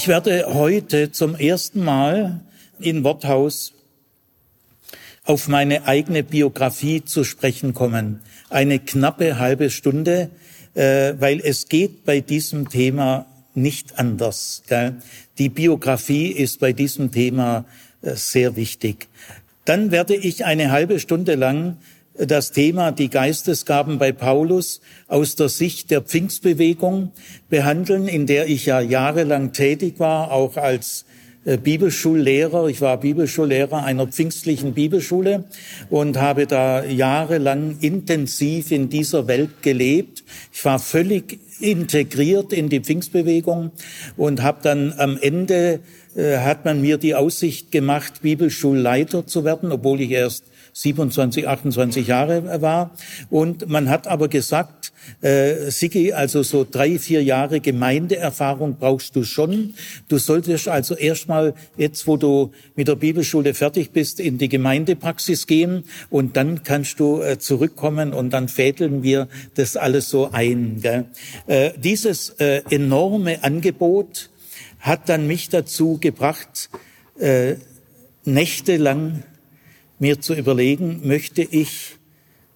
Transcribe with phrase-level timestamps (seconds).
[0.00, 2.40] Ich werde heute zum ersten Mal
[2.78, 3.74] in Worthaus
[5.24, 8.22] auf meine eigene Biografie zu sprechen kommen.
[8.48, 10.30] Eine knappe halbe Stunde,
[10.72, 14.62] äh, weil es geht bei diesem Thema nicht anders.
[14.66, 14.94] Gell?
[15.36, 17.66] Die Biografie ist bei diesem Thema
[18.00, 19.06] äh, sehr wichtig.
[19.66, 21.76] Dann werde ich eine halbe Stunde lang
[22.26, 27.12] das Thema die Geistesgaben bei Paulus aus der Sicht der Pfingstbewegung
[27.48, 31.06] behandeln, in der ich ja jahrelang tätig war, auch als
[31.44, 32.68] äh, Bibelschullehrer.
[32.68, 35.44] Ich war Bibelschullehrer einer pfingstlichen Bibelschule
[35.88, 40.22] und habe da jahrelang intensiv in dieser Welt gelebt.
[40.52, 43.70] Ich war völlig integriert in die Pfingstbewegung
[44.16, 45.80] und habe dann am Ende
[46.14, 52.06] äh, hat man mir die Aussicht gemacht, Bibelschulleiter zu werden, obwohl ich erst 27, 28
[52.06, 52.90] Jahre war.
[53.28, 59.24] Und man hat aber gesagt, äh, Sigi, also so drei, vier Jahre Gemeindeerfahrung brauchst du
[59.24, 59.74] schon.
[60.08, 65.46] Du solltest also erstmal jetzt, wo du mit der Bibelschule fertig bist, in die Gemeindepraxis
[65.46, 70.80] gehen und dann kannst du äh, zurückkommen und dann fädeln wir das alles so ein.
[70.82, 71.06] Gell?
[71.46, 74.30] Äh, dieses äh, enorme Angebot
[74.80, 76.70] hat dann mich dazu gebracht,
[77.18, 77.56] äh,
[78.24, 79.22] nächtelang
[80.00, 81.96] mir zu überlegen, möchte ich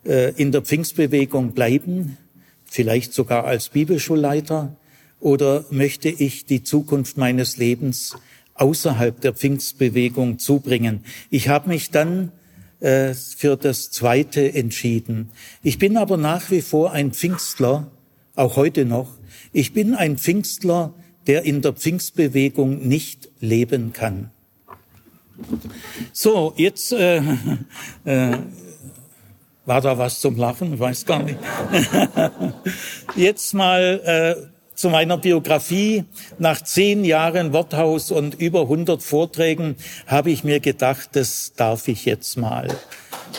[0.04, 2.16] äh, in der Pfingstbewegung bleiben,
[2.64, 4.76] vielleicht sogar als Bibelschulleiter,
[5.20, 8.16] oder möchte ich die Zukunft meines Lebens
[8.54, 11.04] außerhalb der Pfingstbewegung zubringen?
[11.30, 12.32] Ich habe mich dann
[12.80, 15.30] äh, für das Zweite entschieden.
[15.62, 17.90] Ich bin aber nach wie vor ein Pfingstler,
[18.34, 19.16] auch heute noch.
[19.52, 20.92] Ich bin ein Pfingstler,
[21.26, 24.30] der in der Pfingstbewegung nicht leben kann.
[26.12, 27.18] So, jetzt äh,
[28.04, 28.38] äh,
[29.66, 31.38] war da was zum Lachen, ich weiß gar nicht.
[33.16, 36.04] jetzt mal äh, zu meiner Biografie.
[36.38, 42.04] Nach zehn Jahren Worthaus und über 100 Vorträgen habe ich mir gedacht, das darf ich
[42.04, 42.68] jetzt mal.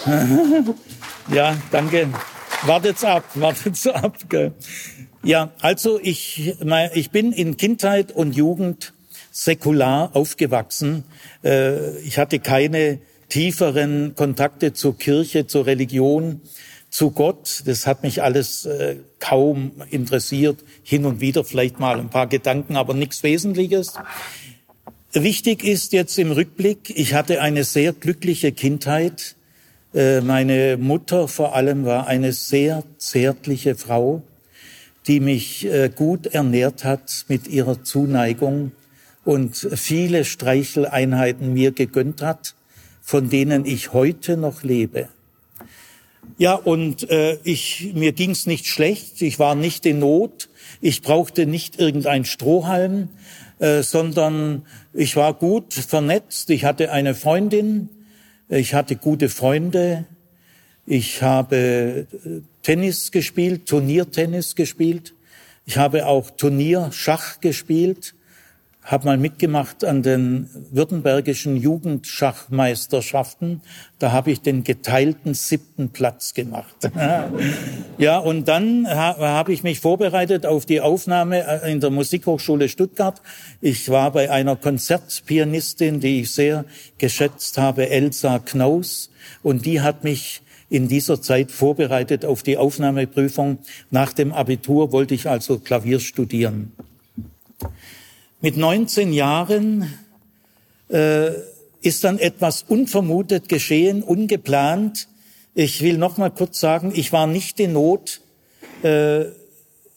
[1.32, 2.10] ja, danke.
[2.64, 4.18] Wartet's ab, wartet's ab.
[4.30, 4.54] Gell.
[5.24, 6.56] Ja, also ich,
[6.94, 8.94] ich bin in Kindheit und Jugend
[9.36, 11.04] säkular aufgewachsen.
[11.44, 16.40] Äh, ich hatte keine tieferen Kontakte zur Kirche, zur Religion,
[16.90, 17.64] zu Gott.
[17.66, 20.64] Das hat mich alles äh, kaum interessiert.
[20.84, 23.96] Hin und wieder vielleicht mal ein paar Gedanken, aber nichts Wesentliches.
[25.12, 29.36] Wichtig ist jetzt im Rückblick, ich hatte eine sehr glückliche Kindheit.
[29.94, 34.24] Äh, meine Mutter vor allem war eine sehr zärtliche Frau,
[35.08, 38.72] die mich gut ernährt hat mit ihrer Zuneigung
[39.26, 42.56] und viele Streicheleinheiten mir gegönnt hat,
[43.02, 45.10] von denen ich heute noch lebe.
[46.38, 50.50] Ja, und äh, ich, mir ging's nicht schlecht, ich war nicht in Not,
[50.82, 53.10] ich brauchte nicht irgendein Strohhalm,
[53.60, 57.90] äh, sondern ich war gut vernetzt, ich hatte eine Freundin,
[58.50, 60.06] ich hatte gute Freunde,
[60.86, 65.14] ich habe äh, Tennis gespielt, Turniertennis gespielt,
[65.66, 68.14] ich habe auch Turnierschach gespielt,
[68.86, 73.62] habe mal mitgemacht an den württembergischen Jugendschachmeisterschaften.
[73.98, 76.76] Da habe ich den geteilten siebten Platz gemacht.
[77.98, 82.70] ja, und dann ha habe ich mich vorbereitet auf die Aufnahme äh, in der Musikhochschule
[82.70, 83.24] Stuttgart.
[83.60, 86.66] Ich war bei einer Konzertpianistin, die ich sehr
[87.00, 89.10] geschätzt habe, Elsa Knaus,
[89.42, 93.58] und die hat mich in dieser Zeit vorbereitet auf die Aufnahmeprüfung.
[93.90, 96.72] Nach dem Abitur wollte ich also Klavier studieren.
[98.46, 99.92] Mit 19 Jahren
[100.90, 101.32] äh,
[101.82, 105.08] ist dann etwas unvermutet geschehen, ungeplant.
[105.56, 108.22] Ich will noch mal kurz sagen, ich war nicht in Not.
[108.84, 109.30] Äh,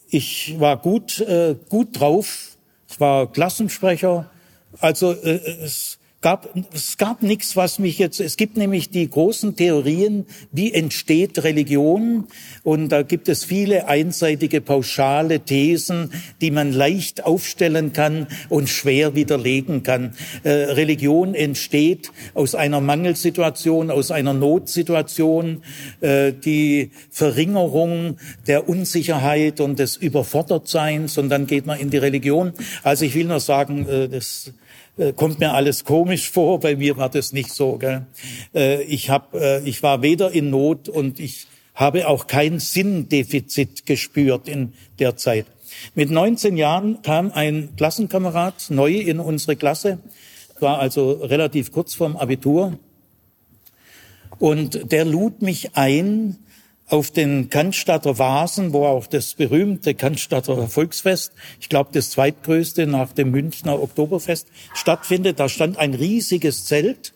[0.09, 2.57] ich war gut, äh, gut drauf.
[2.89, 4.31] Ich war Klassensprecher.
[4.81, 9.55] Also äh, es gab, es gab nichts, was mich jetzt, es gibt nämlich die großen
[9.55, 12.27] Theorien, wie entsteht Religion
[12.65, 16.11] und da gibt es viele einseitige, pauschale Thesen,
[16.41, 20.17] die man leicht aufstellen kann und schwer widerlegen kann.
[20.43, 25.63] Äh, Religion entsteht aus einer Mangelsituation, aus einer Notsituation,
[26.01, 28.17] äh, die Verringerung
[28.49, 32.53] der Unsicherheit und des Überfordertseins und dann geht man in die Religion.
[32.83, 34.53] Also ich will nur sagen, äh, das
[34.99, 36.61] äh, kommt mir alles komisch vor.
[36.61, 37.79] Bei mir war das nicht so.
[37.79, 38.07] Gell?
[38.55, 43.87] Äh, ich, hab, äh, ich war weder in Not und ich habe auch kein Sinndefizit
[43.87, 45.47] gespürt in der Zeit.
[45.95, 49.99] Mit 19 Jahren kam ein Klassenkamerad neu in unsere Klasse,
[50.59, 52.79] war also relativ kurz vorm Abitur.
[54.39, 56.37] Und der lud mich ein,
[56.89, 63.13] auf den Cannstatter Vasen, wo auch das berühmte Cannstatter Volksfest, ich glaube das zweitgrößte nach
[63.13, 65.39] dem Münchner Oktoberfest stattfindet.
[65.39, 67.13] Da stand ein riesiges Zelt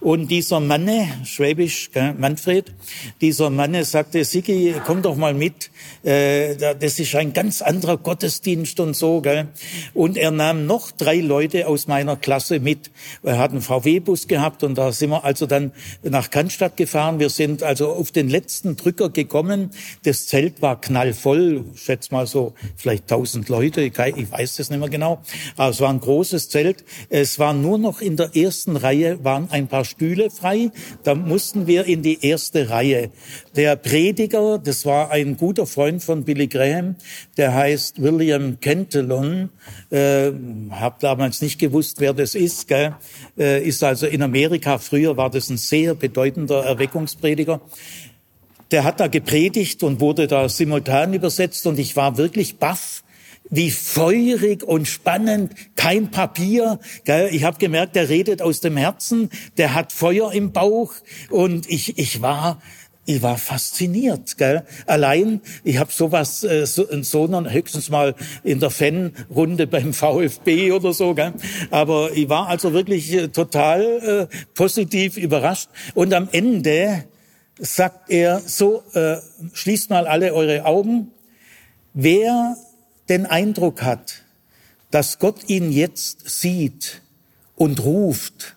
[0.00, 2.72] und dieser Manne, Schwäbisch, gell, Manfred,
[3.20, 5.70] dieser Manne sagte, Sigi, komm doch mal mit,
[6.02, 9.20] äh, das ist ein ganz anderer Gottesdienst und so.
[9.20, 9.48] Gell.
[9.94, 12.90] Und er nahm noch drei Leute aus meiner Klasse mit.
[13.22, 15.72] Er hat einen VW-Bus gehabt und da sind wir also dann
[16.02, 17.18] nach Cannstatt gefahren.
[17.18, 19.70] Wir sind also auf den letzten Drücker gekommen.
[20.04, 24.88] Das Zelt war knallvoll, schätze mal so vielleicht tausend Leute, ich weiß das nicht mehr
[24.88, 25.20] genau.
[25.56, 26.84] Aber es war ein großes Zelt.
[27.10, 30.70] Es war nur noch in der ersten Reihe, waren ein paar Stühle frei.
[31.02, 33.10] Da mussten wir in die erste Reihe.
[33.56, 36.96] Der Prediger, das war ein guter Freund von Billy Graham,
[37.36, 39.50] der heißt William Kentelon.
[39.90, 40.32] Äh,
[40.70, 42.68] hab damals nicht gewusst, wer das ist.
[42.68, 42.94] Gell?
[43.38, 44.78] Äh, ist also in Amerika.
[44.78, 47.60] Früher war das ein sehr bedeutender Erweckungsprediger
[48.70, 53.02] der hat da gepredigt und wurde da simultan übersetzt und ich war wirklich baff,
[53.48, 56.78] wie feurig und spannend, kein Papier.
[57.04, 57.28] Gell?
[57.32, 60.92] Ich habe gemerkt, der redet aus dem Herzen, der hat Feuer im Bauch
[61.30, 62.60] und ich, ich war
[63.06, 64.62] ich war fasziniert, gell?
[64.86, 68.14] Allein, ich habe sowas, äh, so, so höchstens mal
[68.44, 71.32] in der Fanrunde beim VfB oder so, gell?
[71.70, 75.70] Aber ich war also wirklich äh, total äh, positiv überrascht.
[75.94, 77.04] Und am Ende
[77.58, 79.16] sagt er so: äh,
[79.54, 81.10] Schließt mal alle eure Augen.
[81.94, 82.56] Wer
[83.10, 84.22] den Eindruck hat,
[84.90, 87.02] dass Gott ihn jetzt sieht
[87.56, 88.56] und ruft,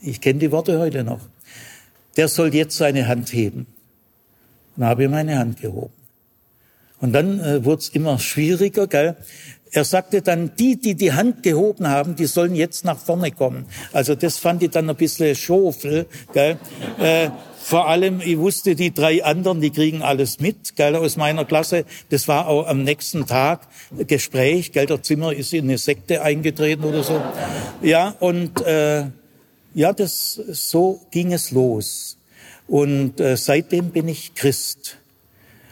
[0.00, 1.20] ich kenne die Worte heute noch,
[2.16, 3.66] der soll jetzt seine Hand heben.
[4.76, 5.92] Dann habe ich meine Hand gehoben.
[7.00, 9.16] Und dann äh, wurde es immer schwieriger, gell?
[9.72, 13.66] Er sagte dann, die, die die Hand gehoben haben, die sollen jetzt nach vorne kommen.
[13.92, 16.58] Also das fand ich dann ein bisschen schofel, gell?
[16.98, 17.30] Äh,
[17.70, 21.84] vor allem, ich wusste, die drei anderen, die kriegen alles mit, gell, aus meiner Klasse.
[22.08, 23.68] Das war auch am nächsten Tag
[24.08, 27.22] Gespräch, gell, der Zimmer ist in eine Sekte eingetreten oder so.
[27.80, 29.04] Ja, und äh,
[29.72, 32.18] ja, das so ging es los.
[32.66, 34.98] Und äh, seitdem bin ich Christ.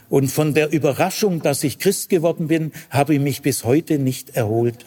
[0.08, 4.36] Und von der Überraschung, dass ich Christ geworden bin, habe ich mich bis heute nicht
[4.36, 4.86] erholt.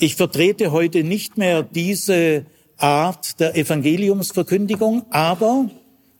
[0.00, 2.46] Ich vertrete heute nicht mehr diese
[2.76, 5.70] Art der Evangeliumsverkündigung, aber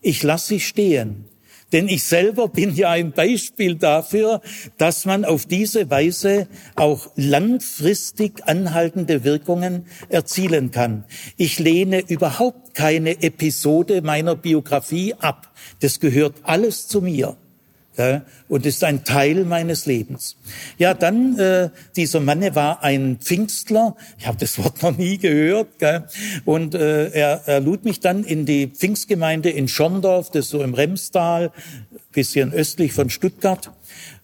[0.01, 1.25] ich lasse sie stehen.
[1.73, 4.41] Denn ich selber bin ja ein Beispiel dafür,
[4.77, 11.05] dass man auf diese Weise auch langfristig anhaltende Wirkungen erzielen kann.
[11.35, 15.51] Ich lehne überhaupt keine Episode meiner Biografie ab.
[15.79, 17.37] Das gehört alles zu mir.
[17.95, 20.35] Ja, und ist ein Teil meines Lebens.
[20.79, 23.95] Ja, dann äh, dieser Mann war ein Pfingstler.
[24.17, 25.77] Ich habe das Wort noch nie gehört.
[25.77, 26.03] Gell?
[26.43, 30.63] Und äh, er, er lud mich dann in die Pfingstgemeinde in Schorndorf, das ist so
[30.63, 31.51] im Remstal,
[32.11, 33.71] bisschen östlich von Stuttgart.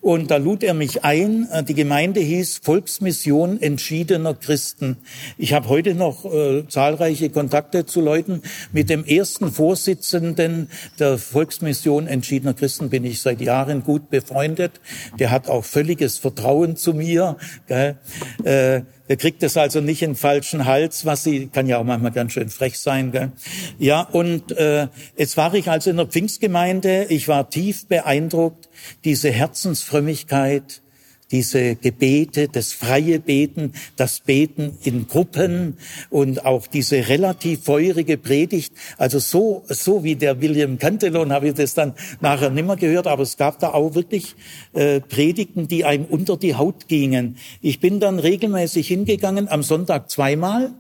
[0.02, 1.48] Und da lud er mich ein.
[1.52, 4.98] Äh, die Gemeinde hieß Volksmission entschiedener Christen.
[5.38, 8.42] Ich habe heute noch äh, zahlreiche Kontakte zu Leuten.
[8.72, 10.70] Mit dem ersten Vorsitzenden
[11.00, 14.80] der Volksmission entschiedener Christen bin ich seit Jahren gut befreundet.
[15.20, 17.36] Der hat auch völliges Vertrauen zu mir.
[17.68, 17.98] Gell?
[18.44, 22.12] Äh, der kriegt es also nicht in falschen Hals, was sie kann ja auch manchmal
[22.12, 23.12] ganz schön frech sein.
[23.12, 23.32] Gell?
[23.80, 27.06] Ja, und äh, jetzt war ich also in der Pfingstgemeinde.
[27.10, 28.70] Ich war tief beeindruckt,
[29.04, 30.84] diese Herzensfrömmigkeit,
[31.32, 35.78] diese Gebete, das freie Beten, das Beten in Gruppen
[36.10, 38.74] und auch diese relativ feurige Predigt.
[38.98, 43.24] Also so, so wie der William Cantelon habe ich das dann nachher nimmer gehört, aber
[43.24, 44.36] es gab da auch wirklich
[44.74, 47.38] äh, Predigten, die einem unter die Haut gingen.
[47.62, 50.72] Ich bin dann regelmäßig hingegangen, am Sonntag zweimal,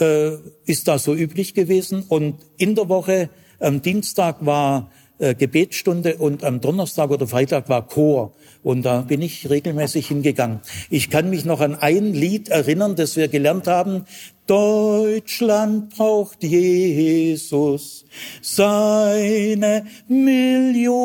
[0.00, 0.32] äh,
[0.66, 3.30] ist da so üblich gewesen und in der Woche,
[3.60, 8.32] am Dienstag war äh, Gebetsstunde und am Donnerstag oder Freitag war Chor.
[8.64, 10.60] Und da bin ich regelmäßig hingegangen.
[10.88, 14.06] Ich kann mich noch an ein Lied erinnern, das wir gelernt haben.
[14.46, 18.06] Deutschland braucht Jesus,
[18.40, 20.96] seine Millionen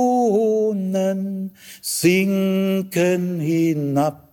[1.81, 4.29] sinken hinab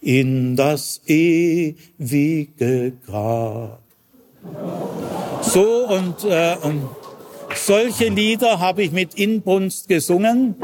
[0.00, 3.82] in das ewige Grab.
[5.42, 6.88] So und, äh, und
[7.54, 10.56] solche Lieder habe ich mit Inbrunst gesungen.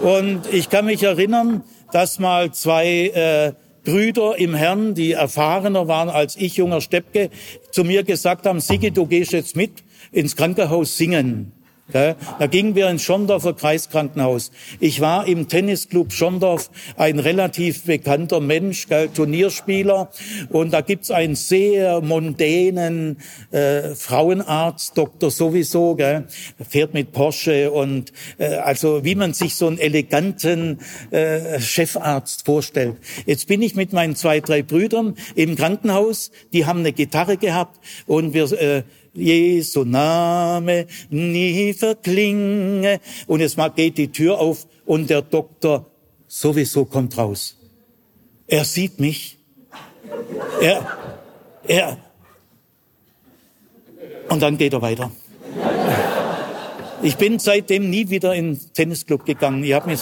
[0.00, 3.52] Und ich kann mich erinnern, dass mal zwei äh,
[3.84, 7.30] Brüder im Herrn, die erfahrener waren als ich, junger Steppke,
[7.70, 9.82] zu mir gesagt haben, Sigi, du gehst jetzt mit
[10.12, 11.52] ins Krankenhaus singen.
[11.92, 14.50] Da gingen wir ins Schondorfer Kreiskrankenhaus.
[14.78, 20.10] Ich war im Tennisclub Schondorf ein relativ bekannter Mensch, Turnierspieler.
[20.48, 23.18] Und da gibt's einen sehr mondänen
[23.50, 26.26] äh, Frauenarzt, Doktor sowieso, gell,
[26.68, 30.78] fährt mit Porsche und äh, also wie man sich so einen eleganten
[31.10, 32.96] äh, Chefarzt vorstellt.
[33.26, 37.78] Jetzt bin ich mit meinen zwei, drei Brüdern im Krankenhaus, die haben eine Gitarre gehabt
[38.06, 38.82] und wir äh,
[39.20, 43.00] Jesu Name nie verklinge.
[43.26, 45.86] Und es geht die Tür auf und der Doktor
[46.26, 47.56] sowieso kommt raus.
[48.46, 49.38] Er sieht mich.
[50.60, 50.86] Er,
[51.66, 51.98] er,
[54.28, 55.10] und dann geht er weiter.
[57.02, 59.64] Ich bin seitdem nie wieder in den Tennisclub gegangen.
[59.64, 60.00] Ich habe mich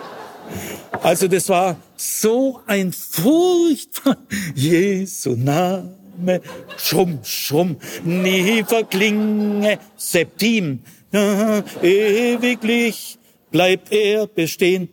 [1.02, 4.16] also das war so ein furchtbar
[4.54, 6.40] Jesu Name Name,
[6.76, 10.80] schrumm, schrumm, nie verklinge, Septim,
[11.82, 13.18] ewiglich
[13.50, 14.88] bleibt er bestehen.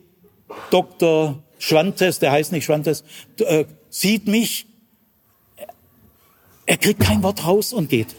[0.70, 1.42] Dr.
[1.58, 3.04] Schwantes, der heißt nicht Schwantes,
[3.40, 4.66] äh, sieht mich,
[6.66, 8.14] er kriegt kein Wort raus und geht.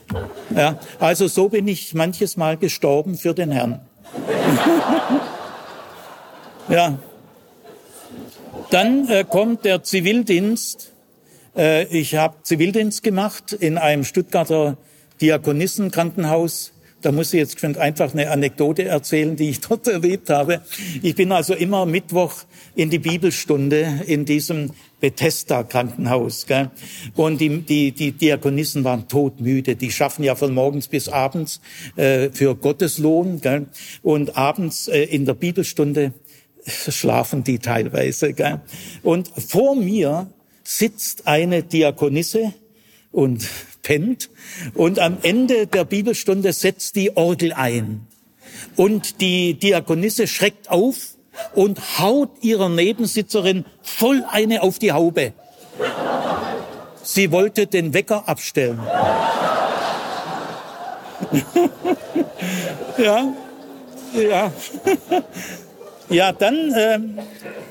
[0.56, 3.82] Ja, also so bin ich manches Mal gestorben für den Herrn.
[6.70, 6.98] ja.
[8.72, 10.94] Dann äh, kommt der Zivildienst
[11.56, 14.78] äh, ich habe Zivildienst gemacht in einem Stuttgarter
[15.22, 16.72] Diakonissenkrankenhaus.
[17.02, 20.62] Da muss ich jetzt einfach eine Anekdote erzählen, die ich dort erlebt habe.
[21.02, 22.34] Ich bin also immer Mittwoch
[22.76, 26.46] in die Bibelstunde in diesem Bethesda-Krankenhaus.
[26.46, 26.72] Gell?
[27.16, 29.76] Und die, die, die Diakonissen waren todmüde.
[29.76, 31.62] Die schaffen ja von morgens bis abends
[31.96, 33.40] äh, für Gotteslohn.
[33.40, 33.68] Gell?
[34.04, 36.14] Und abends äh, in der Bibelstunde
[36.66, 38.34] schlafen die teilweise.
[38.34, 38.60] Gell?
[39.04, 40.28] Und vor mir
[40.70, 42.54] sitzt eine Diakonisse
[43.12, 43.50] und
[43.82, 44.30] pennt
[44.76, 48.06] und am Ende der Bibelstunde setzt die Orgel ein.
[48.76, 51.16] Und die Diakonisse schreckt auf
[51.56, 55.34] und haut ihrer Nebensitzerin voll eine auf die Haube.
[57.02, 58.80] Sie wollte den Wecker abstellen.
[62.98, 63.34] ja,
[64.14, 64.54] ja.
[66.10, 67.20] Ja, dann ähm,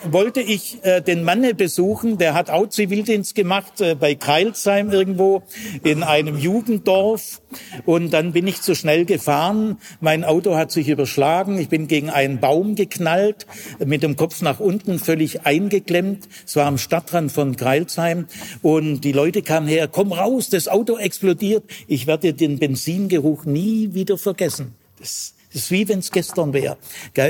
[0.05, 5.43] wollte ich äh, den Manne besuchen, der hat auch Zivildienst gemacht äh, bei Kreilsheim irgendwo
[5.83, 7.43] in einem Jugenddorf.
[7.85, 9.79] Und dann bin ich zu schnell gefahren.
[10.01, 11.59] Mein Auto hat sich überschlagen.
[11.59, 13.47] Ich bin gegen einen Baum geknallt,
[13.85, 16.29] mit dem Kopf nach unten, völlig eingeklemmt.
[16.47, 18.27] Es war am Stadtrand von Kreilsheim.
[18.63, 21.65] Und die Leute kamen her, komm raus, das Auto explodiert.
[21.89, 24.75] Ich werde den Benzingeruch nie wieder vergessen.
[25.01, 26.77] Das das ist wie wenn es gestern wäre.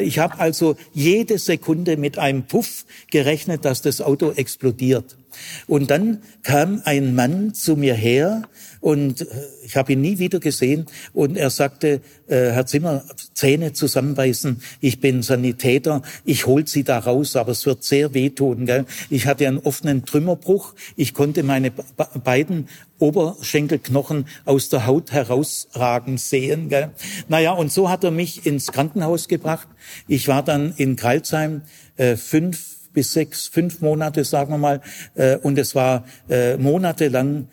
[0.03, 5.17] Ich habe also jede Sekunde mit einem Puff gerechnet, dass das Auto explodiert.
[5.67, 8.43] Und dann kam ein Mann zu mir her
[8.81, 9.27] und äh,
[9.65, 13.05] ich habe ihn nie wieder gesehen und er sagte, äh, Herr Zimmer,
[13.35, 18.67] Zähne zusammenbeißen, ich bin Sanitäter, ich hol Sie da raus, aber es wird sehr wehtun.
[18.67, 18.87] Gell?
[19.11, 22.69] Ich hatte einen offenen Trümmerbruch, ich konnte meine beiden
[22.99, 26.69] Oberschenkelknochen aus der Haut herausragen sehen.
[26.69, 26.91] Gell?
[27.29, 29.69] Naja, und so hat er mich ins Krankenhaus gebracht.
[30.07, 31.63] Ich war dann in Kreilsheim
[31.97, 34.81] äh, fünf bis sechs, fünf Monate, sagen wir mal.
[35.15, 37.49] Äh, und es war äh, monatelang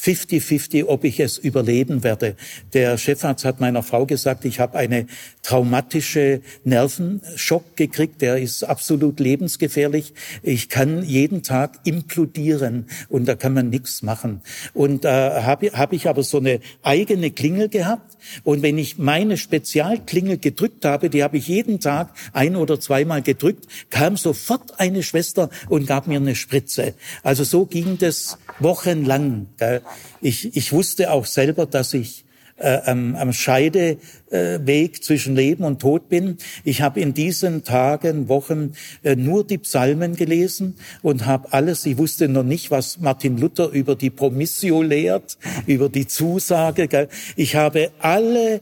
[0.00, 2.36] 50-50, ob ich es überleben werde.
[2.72, 5.06] Der Chefarzt hat meiner Frau gesagt, ich habe eine
[5.42, 10.14] traumatische Nervenschock gekriegt, der ist absolut lebensgefährlich.
[10.42, 14.42] Ich kann jeden Tag implodieren und da kann man nichts machen.
[14.74, 19.36] Und äh, habe hab ich aber so eine eigene Klingel gehabt und wenn ich meine
[19.36, 25.02] Spezialklingel gedrückt habe, die habe ich jeden Tag ein oder zweimal gedrückt, kam sofort eine
[25.02, 26.94] Schwester und gab mir eine Spritze.
[27.22, 29.46] Also so ging das wochenlang.
[29.58, 29.82] Gell?
[30.20, 32.24] Ich, ich wusste auch selber, dass ich
[32.58, 36.38] äh, am, am Scheideweg zwischen Leben und Tod bin.
[36.64, 41.98] Ich habe in diesen Tagen, Wochen äh, nur die Psalmen gelesen und habe alles, ich
[41.98, 47.08] wusste noch nicht, was Martin Luther über die Promissio lehrt, über die Zusage.
[47.36, 48.60] Ich habe alle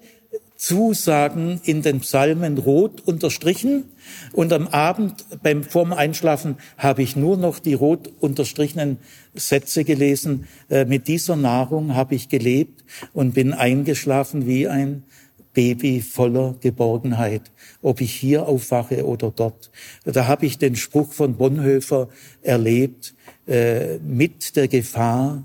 [0.56, 3.84] Zusagen in den Psalmen rot unterstrichen
[4.32, 8.98] und am Abend beim vorm Einschlafen habe ich nur noch die rot unterstrichenen
[9.34, 10.46] Sätze gelesen.
[10.70, 15.04] Äh, mit dieser Nahrung habe ich gelebt und bin eingeschlafen wie ein
[15.52, 19.70] Baby voller Geborgenheit, ob ich hier aufwache oder dort.
[20.04, 22.08] Da habe ich den Spruch von Bonhoeffer
[22.42, 23.14] erlebt,
[23.46, 25.44] äh, mit der Gefahr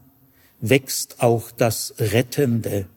[0.60, 2.88] wächst auch das Rettende.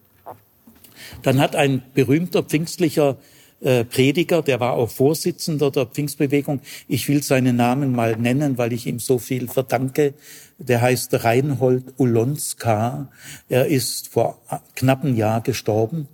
[1.25, 3.17] Dann hat ein berühmter pfingstlicher
[3.61, 6.61] äh, Prediger, der war auch Vorsitzender der Pfingstbewegung.
[6.87, 10.13] Ich will seinen Namen mal nennen, weil ich ihm so viel verdanke.
[10.59, 13.09] Der heißt Reinhold Ulonska.
[13.49, 14.39] Er ist vor
[14.77, 16.09] knappen Jahr gestorben.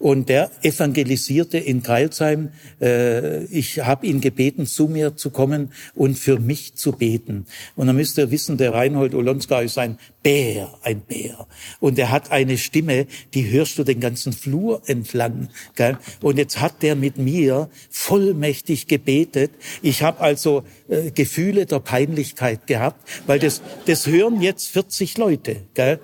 [0.00, 2.52] Und der evangelisierte in Kreilsheim.
[2.80, 7.44] Äh, ich habe ihn gebeten, zu mir zu kommen und für mich zu beten.
[7.76, 11.46] Und dann müsst ihr wissen, der Reinhold Olonska ist ein Bär, ein Bär.
[11.80, 15.50] Und er hat eine Stimme, die hörst du den ganzen Flur entlang.
[15.76, 15.98] Gell?
[16.22, 19.50] Und jetzt hat der mit mir vollmächtig gebetet.
[19.82, 25.56] Ich habe also äh, Gefühle der Peinlichkeit gehabt, weil das, das hören jetzt 40 Leute.
[25.74, 26.00] Gell?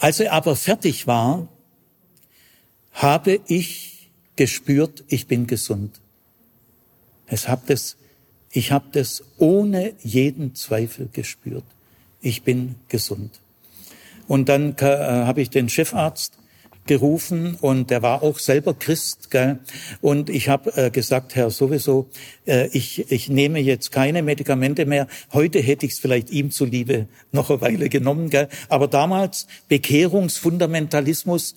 [0.00, 1.48] Als er aber fertig war,
[2.98, 6.00] habe ich gespürt, ich bin gesund.
[7.26, 7.96] Es hab das,
[8.50, 11.64] ich habe das ohne jeden Zweifel gespürt.
[12.20, 13.40] Ich bin gesund.
[14.26, 16.38] Und dann äh, habe ich den Chefarzt
[16.86, 19.30] gerufen und der war auch selber Christ.
[19.30, 19.60] Gell?
[20.00, 22.08] Und ich habe äh, gesagt, Herr, sowieso,
[22.46, 25.06] äh, ich, ich nehme jetzt keine Medikamente mehr.
[25.32, 28.30] Heute hätte ich es vielleicht ihm zuliebe noch eine Weile genommen.
[28.30, 28.48] Gell?
[28.68, 31.54] Aber damals Bekehrungsfundamentalismus,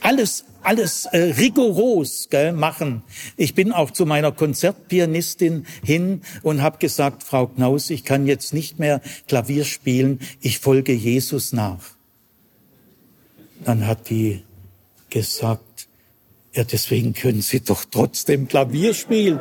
[0.00, 3.02] alles alles äh, rigoros gell, machen.
[3.36, 8.52] Ich bin auch zu meiner Konzertpianistin hin und habe gesagt, Frau Knaus, ich kann jetzt
[8.52, 11.78] nicht mehr Klavier spielen, ich folge Jesus nach.
[13.64, 14.42] Dann hat die
[15.08, 15.86] gesagt,
[16.52, 19.38] ja, deswegen können Sie doch trotzdem Klavier spielen.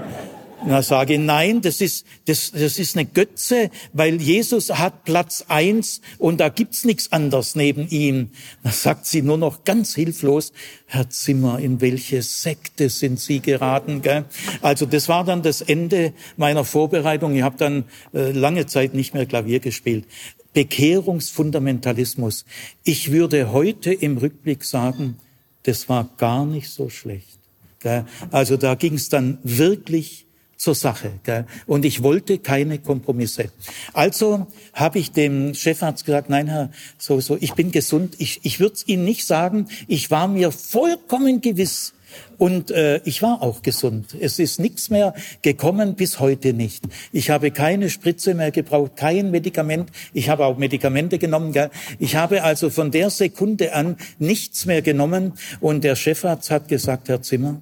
[0.63, 6.01] Na, sage nein, das ist, das, das ist eine Götze, weil Jesus hat Platz eins
[6.17, 8.31] und da gibt's nichts anderes neben ihm.
[8.63, 10.53] Da sagt sie nur noch ganz hilflos,
[10.87, 14.01] Herr Zimmer, in welche Sekte sind Sie geraten?
[14.01, 14.25] Gell?
[14.61, 17.35] Also das war dann das Ende meiner Vorbereitung.
[17.35, 17.83] Ich habe dann
[18.13, 20.05] äh, lange Zeit nicht mehr Klavier gespielt.
[20.53, 22.45] Bekehrungsfundamentalismus.
[22.83, 25.17] Ich würde heute im Rückblick sagen,
[25.63, 27.39] das war gar nicht so schlecht.
[27.81, 28.05] Gell?
[28.31, 30.24] Also da ging es dann wirklich
[30.57, 31.11] zur Sache.
[31.23, 31.45] Gell?
[31.65, 33.51] Und ich wollte keine Kompromisse.
[33.93, 38.15] Also habe ich dem Chefarzt gesagt, nein, Herr, so, so, ich bin gesund.
[38.19, 39.67] Ich, ich würde es Ihnen nicht sagen.
[39.87, 41.93] Ich war mir vollkommen gewiss.
[42.37, 44.15] Und äh, ich war auch gesund.
[44.19, 46.83] Es ist nichts mehr gekommen, bis heute nicht.
[47.11, 49.89] Ich habe keine Spritze mehr gebraucht, kein Medikament.
[50.13, 51.51] Ich habe auch Medikamente genommen.
[51.51, 51.69] Gell?
[51.99, 55.33] Ich habe also von der Sekunde an nichts mehr genommen.
[55.59, 57.61] Und der Chefarzt hat gesagt, Herr Zimmer,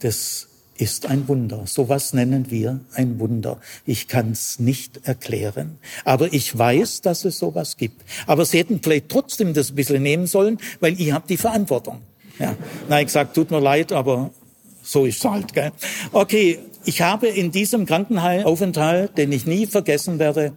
[0.00, 1.62] das ist ein Wunder.
[1.66, 3.58] Sowas nennen wir ein Wunder.
[3.84, 5.78] Ich kann es nicht erklären.
[6.04, 8.02] Aber ich weiß, dass es sowas gibt.
[8.26, 12.02] Aber Sie hätten vielleicht trotzdem das ein bisschen nehmen sollen, weil ihr habt die Verantwortung.
[12.38, 12.54] Ja.
[12.88, 14.30] Na, ich sag, tut mir leid, aber
[14.82, 15.52] so ist es halt.
[15.52, 15.72] Gell?
[16.12, 20.52] Okay, ich habe in diesem Krankenhausaufenthalt, den ich nie vergessen werde,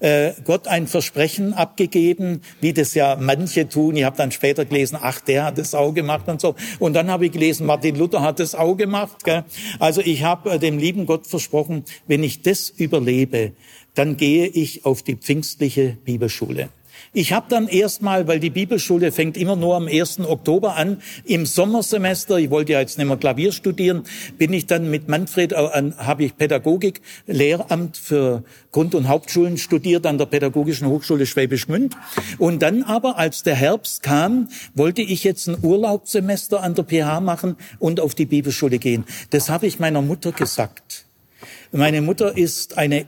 [0.00, 3.96] äh, Gott ein Versprechen abgegeben, wie das ja manche tun.
[3.96, 6.54] Ich habe dann später gelesen, ach, der hat es auch gemacht und so.
[6.78, 9.24] Und dann habe ich gelesen, Martin Luther hat es auch gemacht.
[9.24, 9.44] Gell?
[9.78, 13.52] Also ich habe äh, dem lieben Gott versprochen, wenn ich das überlebe,
[13.94, 16.70] dann gehe ich auf die pfingstliche Bibelschule.
[17.12, 20.20] Ich habe dann erstmal, weil die Bibelschule fängt immer nur am 1.
[20.20, 24.04] Oktober an, im Sommersemester, ich wollte ja jetzt nicht mehr Klavier studieren,
[24.38, 25.56] bin ich dann mit Manfred, äh,
[25.98, 31.96] habe ich Pädagogik, Lehramt für Grund- und Hauptschulen studiert an der Pädagogischen Hochschule Schwäbisch Gmünd.
[32.38, 37.18] Und dann aber, als der Herbst kam, wollte ich jetzt ein Urlaubssemester an der PH
[37.18, 39.04] machen und auf die Bibelschule gehen.
[39.30, 41.06] Das habe ich meiner Mutter gesagt.
[41.72, 43.06] Meine Mutter ist eine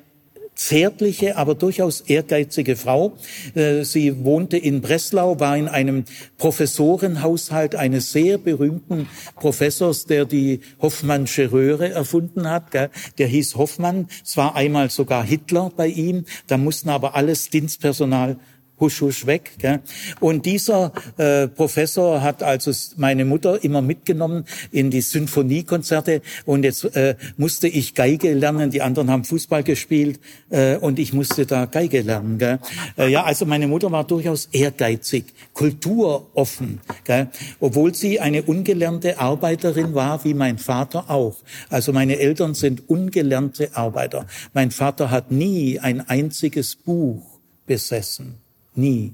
[0.54, 3.16] zärtliche, aber durchaus ehrgeizige Frau.
[3.54, 6.04] Äh, sie wohnte in Breslau, war in einem
[6.38, 12.72] Professorenhaushalt eines sehr berühmten Professors, der die Hoffmannsche Röhre erfunden hat.
[13.18, 14.08] Der hieß Hoffmann.
[14.24, 16.24] Es war einmal sogar Hitler bei ihm.
[16.46, 18.36] Da mussten aber alles Dienstpersonal
[18.82, 19.52] husch, husch weg.
[19.58, 19.80] Gell?
[20.20, 26.84] Und dieser äh, Professor hat also meine Mutter immer mitgenommen in die Sinfoniekonzerte und jetzt
[26.96, 31.66] äh, musste ich Geige lernen, die anderen haben Fußball gespielt äh, und ich musste da
[31.66, 32.38] Geige lernen.
[32.38, 32.58] Gell?
[32.98, 37.28] Äh, ja, also meine Mutter war durchaus ehrgeizig, kulturoffen, gell?
[37.60, 41.36] obwohl sie eine ungelernte Arbeiterin war, wie mein Vater auch.
[41.70, 44.26] Also meine Eltern sind ungelernte Arbeiter.
[44.52, 48.42] Mein Vater hat nie ein einziges Buch besessen.
[48.74, 49.12] Nie.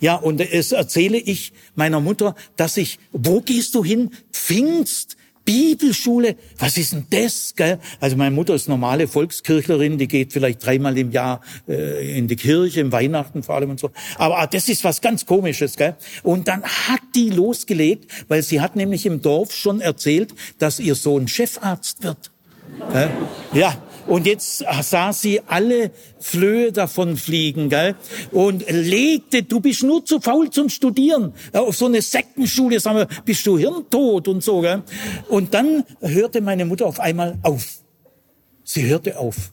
[0.00, 4.10] Ja, und es erzähle ich meiner Mutter, dass ich, wo gehst du hin?
[4.32, 7.54] Pfingst, Bibelschule, was ist denn das?
[7.56, 7.78] Gell?
[8.00, 12.36] Also meine Mutter ist normale Volkskirchlerin, die geht vielleicht dreimal im Jahr äh, in die
[12.36, 13.90] Kirche, im Weihnachten vor allem und so.
[14.18, 15.76] Aber ah, das ist was ganz Komisches.
[15.76, 15.96] Gell?
[16.22, 20.94] Und dann hat die losgelegt, weil sie hat nämlich im Dorf schon erzählt, dass ihr
[20.94, 22.30] Sohn Chefarzt wird.
[23.52, 27.94] Ja, und jetzt sah sie alle Flöhe davon fliegen, gell?
[28.30, 31.32] Und legte, du bist nur zu faul zum Studieren.
[31.52, 34.82] Auf so eine Sektenschule, sagen wir, bist du hirntot und so, gell?
[35.28, 37.82] Und dann hörte meine Mutter auf einmal auf.
[38.64, 39.52] Sie hörte auf.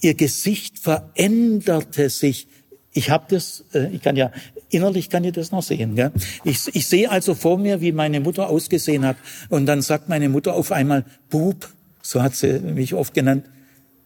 [0.00, 2.48] Ihr Gesicht veränderte sich.
[2.92, 4.30] Ich habe das, äh, ich kann ja
[4.70, 5.94] innerlich kann ich das noch sehen.
[5.94, 6.12] Gell?
[6.44, 9.16] Ich, ich sehe also vor mir, wie meine Mutter ausgesehen hat.
[9.48, 11.68] Und dann sagt meine Mutter auf einmal, Bub,
[12.02, 13.44] so hat sie mich oft genannt,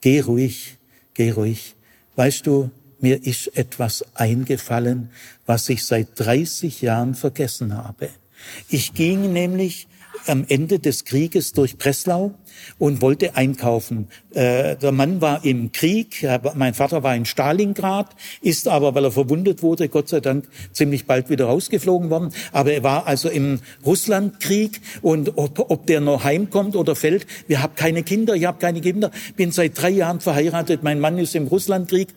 [0.00, 0.78] geh ruhig,
[1.14, 1.74] geh ruhig.
[2.16, 5.10] Weißt du, mir ist etwas eingefallen,
[5.46, 8.10] was ich seit 30 Jahren vergessen habe.
[8.68, 9.88] Ich ging nämlich
[10.26, 12.34] am Ende des Krieges durch Breslau
[12.79, 14.09] und wollte einkaufen.
[14.33, 18.09] Äh, der Mann war im Krieg, mein Vater war in Stalingrad,
[18.42, 22.33] ist aber, weil er verwundet wurde, Gott sei Dank ziemlich bald wieder rausgeflogen worden.
[22.53, 27.62] Aber er war also im Russlandkrieg und ob, ob der noch heimkommt oder fällt, wir
[27.62, 31.35] haben keine Kinder, ich habe keine Kinder, bin seit drei Jahren verheiratet, mein Mann ist
[31.35, 32.09] im Russlandkrieg.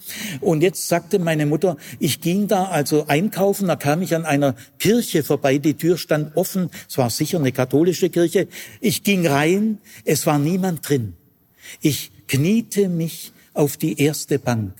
[0.41, 4.55] Und jetzt sagte meine Mutter, ich ging da also einkaufen, da kam ich an einer
[4.79, 8.47] Kirche vorbei, die Tür stand offen, es war sicher eine katholische Kirche.
[8.81, 11.13] Ich ging rein, es war niemand drin.
[11.81, 14.73] Ich kniete mich auf die erste Bank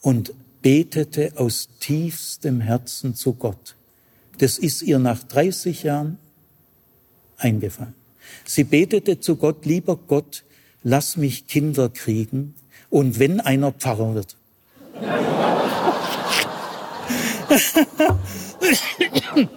[0.00, 3.76] und betete aus tiefstem Herzen zu Gott.
[4.38, 6.18] Das ist ihr nach 30 Jahren
[7.38, 7.94] eingefallen.
[8.44, 10.44] Sie betete zu Gott, lieber Gott,
[10.82, 12.54] lass mich Kinder kriegen
[12.90, 14.36] und wenn einer Pfarrer wird.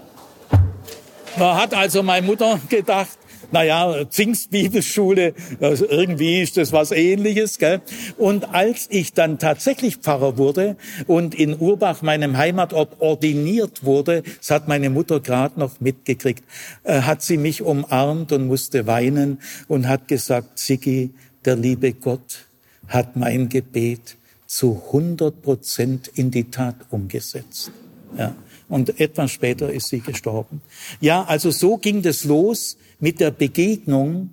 [1.37, 3.17] da hat also meine Mutter gedacht,
[3.51, 7.57] naja, Pfingstbibelschule, also irgendwie ist das was ähnliches.
[7.57, 7.81] Gell?
[8.17, 10.75] Und als ich dann tatsächlich Pfarrer wurde
[11.07, 16.43] und in Urbach, meinem Heimatort, ordiniert wurde, das hat meine Mutter gerade noch mitgekriegt,
[16.83, 21.11] äh, hat sie mich umarmt und musste weinen und hat gesagt, Sigi,
[21.45, 22.45] der liebe Gott
[22.87, 27.71] hat mein Gebet zu 100 Prozent in die Tat umgesetzt.
[28.17, 28.35] Ja.
[28.67, 30.61] Und etwas später ist sie gestorben.
[31.01, 34.31] Ja, also so ging das los mit der Begegnung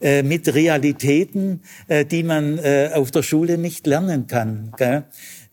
[0.00, 4.72] äh, mit Realitäten, äh, die man äh, auf der Schule nicht lernen kann.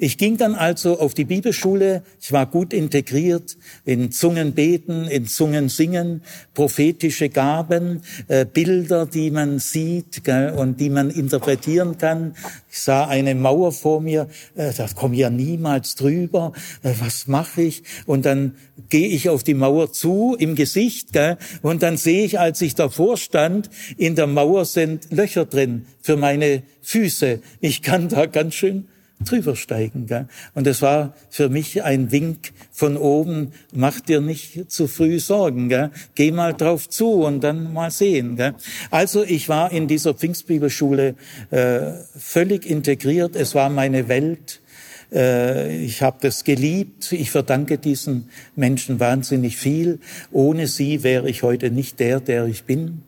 [0.04, 2.04] Ich ging dann also auf die Bibelschule.
[2.20, 10.26] Ich war gut integriert in Zungenbeten, in Zungensingen, prophetische Gaben, äh, Bilder, die man sieht
[10.26, 12.36] gell, und die man interpretieren kann.
[12.70, 16.52] Ich sah eine Mauer vor mir, äh, da komme ich ja niemals drüber.
[16.82, 17.84] Äh, was mache ich?
[18.06, 18.56] Und dann
[18.90, 22.76] gehe ich auf die Mauer zu im Gesicht gell, und dann sehe ich, als ich
[22.76, 27.40] davor stand, in der Mauer sind Löcher drin für meine Füße.
[27.62, 28.90] Ich kann da ganz schön
[29.24, 30.08] drüber steigen.
[30.08, 30.28] Gell?
[30.54, 35.70] Und es war für mich ein Wink von oben, mach dir nicht zu früh Sorgen,
[35.70, 35.92] gell?
[36.16, 38.36] geh mal drauf zu und dann mal sehen.
[38.36, 38.56] Gell?
[38.92, 41.16] Also ich war in dieser Pfingstbibelschule
[41.52, 44.62] äh, völlig integriert, es war meine Welt.
[45.14, 47.12] Äh, ich habe das geliebt.
[47.12, 50.00] Ich verdanke diesen Menschen wahnsinnig viel.
[50.32, 53.04] Ohne sie wäre ich heute nicht der, der ich bin.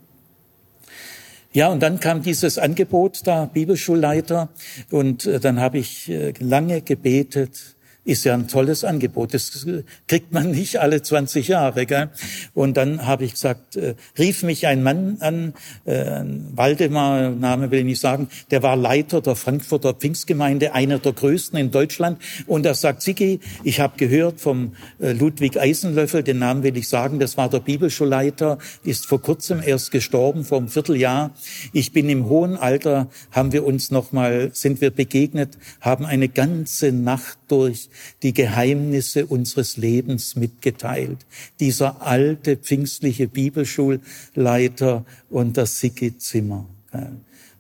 [1.56, 4.50] Ja, und dann kam dieses Angebot da, Bibelschulleiter,
[4.92, 7.75] und äh, dann habe ich äh, lange gebetet,
[8.06, 9.34] ist ja ein tolles Angebot.
[9.34, 9.66] Das
[10.08, 11.86] kriegt man nicht alle 20 Jahre.
[11.88, 12.10] Gell?
[12.54, 15.54] Und dann habe ich gesagt, äh, rief mich ein Mann an,
[15.86, 16.24] äh,
[16.56, 21.58] Waldemar, Name will ich nicht sagen, der war Leiter der Frankfurter Pfingstgemeinde, einer der größten
[21.58, 22.22] in Deutschland.
[22.46, 26.88] Und er sagt, Sigi, ich habe gehört vom äh, Ludwig Eisenlöffel, den Namen will ich
[26.88, 31.32] sagen, das war der Bibelschulleiter, ist vor kurzem erst gestorben, vor einem Vierteljahr.
[31.74, 36.92] Ich bin im hohen Alter, haben wir uns nochmal, sind wir begegnet, haben eine ganze
[36.92, 37.90] Nacht durch
[38.24, 41.26] die Geheimnisse unseres Lebens mitgeteilt.
[41.60, 46.66] Dieser alte pfingstliche Bibelschulleiter und das Sigi Zimmer.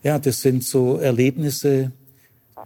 [0.03, 1.91] Ja, das sind so Erlebnisse,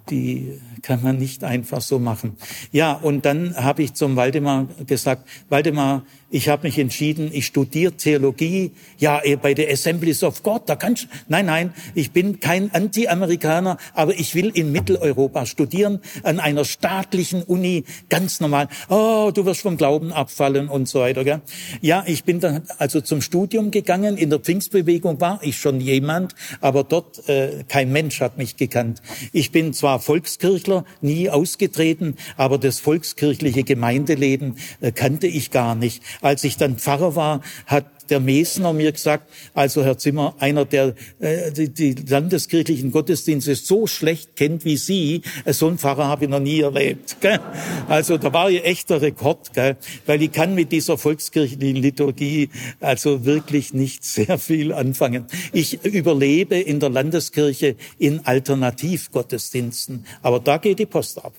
[0.09, 2.37] die kann man nicht einfach so machen.
[2.71, 7.93] Ja, und dann habe ich zum Waldemar gesagt, Waldemar, ich habe mich entschieden, ich studiere
[7.93, 12.71] Theologie, ja, eh, bei der Assemblies of God, da kannst nein, nein, ich bin kein
[12.71, 18.67] Anti-Amerikaner, aber ich will in Mitteleuropa studieren, an einer staatlichen Uni, ganz normal.
[18.89, 21.23] Oh, du wirst vom Glauben abfallen und so weiter.
[21.23, 21.41] Gell?
[21.81, 26.35] Ja, ich bin dann also zum Studium gegangen, in der Pfingstbewegung war ich schon jemand,
[26.61, 29.01] aber dort äh, kein Mensch hat mich gekannt.
[29.33, 36.03] Ich bin zwar Volkskirchler, nie ausgetreten, aber das volkskirchliche Gemeindeleben äh, kannte ich gar nicht.
[36.21, 40.95] Als ich dann Pfarrer war, hat der Mesner mir gesagt, also Herr Zimmer, einer, der
[41.19, 46.25] äh, die, die landeskirchlichen Gottesdienste so schlecht kennt wie Sie, äh, so einen Pfarrer habe
[46.25, 47.17] ich noch nie erlebt.
[47.21, 47.39] Gell?
[47.87, 49.77] Also da war ja echter Rekord, gell?
[50.05, 55.25] weil ich kann mit dieser volkskirchlichen Liturgie also wirklich nicht sehr viel anfangen.
[55.53, 61.33] Ich überlebe in der Landeskirche in Alternativgottesdiensten, aber da geht die Post ab.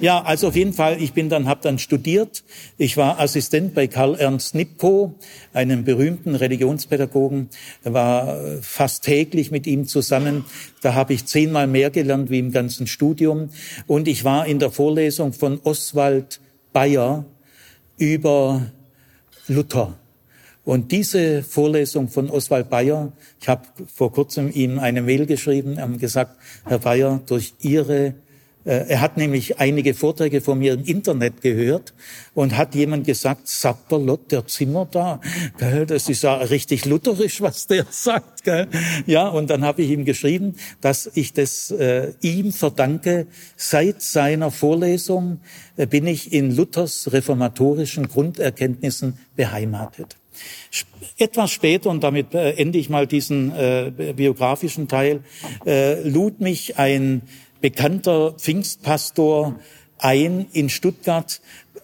[0.00, 2.42] Ja, also auf jeden Fall, ich bin dann, habe dann studiert.
[2.78, 5.14] Ich war Assistent bei Karl Ernst Nipko,
[5.52, 7.50] einem berühmten Religionspädagogen,
[7.84, 10.44] war fast täglich mit ihm zusammen.
[10.80, 13.50] Da habe ich zehnmal mehr gelernt wie im ganzen Studium.
[13.86, 16.40] Und ich war in der Vorlesung von Oswald
[16.72, 17.24] Bayer,
[17.98, 18.66] über
[19.48, 19.94] Luther.
[20.64, 25.98] Und diese Vorlesung von Oswald Bayer, ich habe vor kurzem ihm eine Mail geschrieben, haben
[25.98, 28.12] gesagt, Herr Bayer, durch Ihre äh,
[28.66, 31.94] er hat nämlich einige Vorträge von mir im Internet gehört
[32.34, 35.20] und hat jemand gesagt, Sapperlot, der Zimmer da,
[35.58, 38.44] gell, das ist ja richtig lutherisch, was der sagt.
[38.44, 38.68] Gell.
[39.06, 43.26] Ja, und dann habe ich ihm geschrieben, dass ich das äh, ihm verdanke.
[43.56, 45.40] Seit seiner Vorlesung
[45.76, 50.16] äh, bin ich in Luthers reformatorischen Grunderkenntnissen beheimatet.
[51.18, 55.20] Etwas später, und damit äh, ende ich mal diesen äh, biografischen Teil,
[55.64, 57.22] äh, lud mich ein
[57.66, 59.56] bekannter Pfingstpastor
[59.98, 61.40] ein, in Stuttgart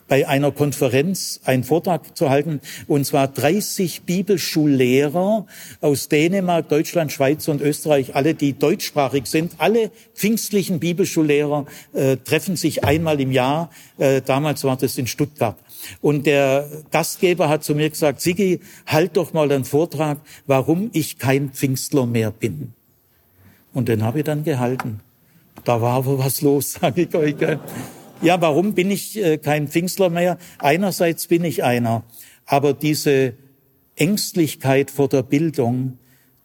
[0.06, 5.44] bei einer Konferenz einen Vortrag zu halten, und zwar 30 Bibelschullehrer
[5.80, 9.54] aus Dänemark, Deutschland, Schweiz und Österreich, alle, die deutschsprachig sind.
[9.58, 13.68] Alle pfingstlichen Bibelschullehrer äh, treffen sich einmal im Jahr.
[13.98, 15.56] Äh, damals war das in Stuttgart.
[16.00, 21.18] Und der Gastgeber hat zu mir gesagt, Sigi, halt doch mal einen Vortrag, warum ich
[21.18, 22.72] kein Pfingstler mehr bin.
[23.74, 25.00] Und den habe ich dann gehalten.
[25.64, 27.36] Da war aber was los, sage ich euch.
[28.20, 30.38] Ja, warum bin ich äh, kein Pfingstler mehr?
[30.58, 32.04] Einerseits bin ich einer,
[32.46, 33.34] aber diese
[33.96, 35.98] Ängstlichkeit vor der Bildung,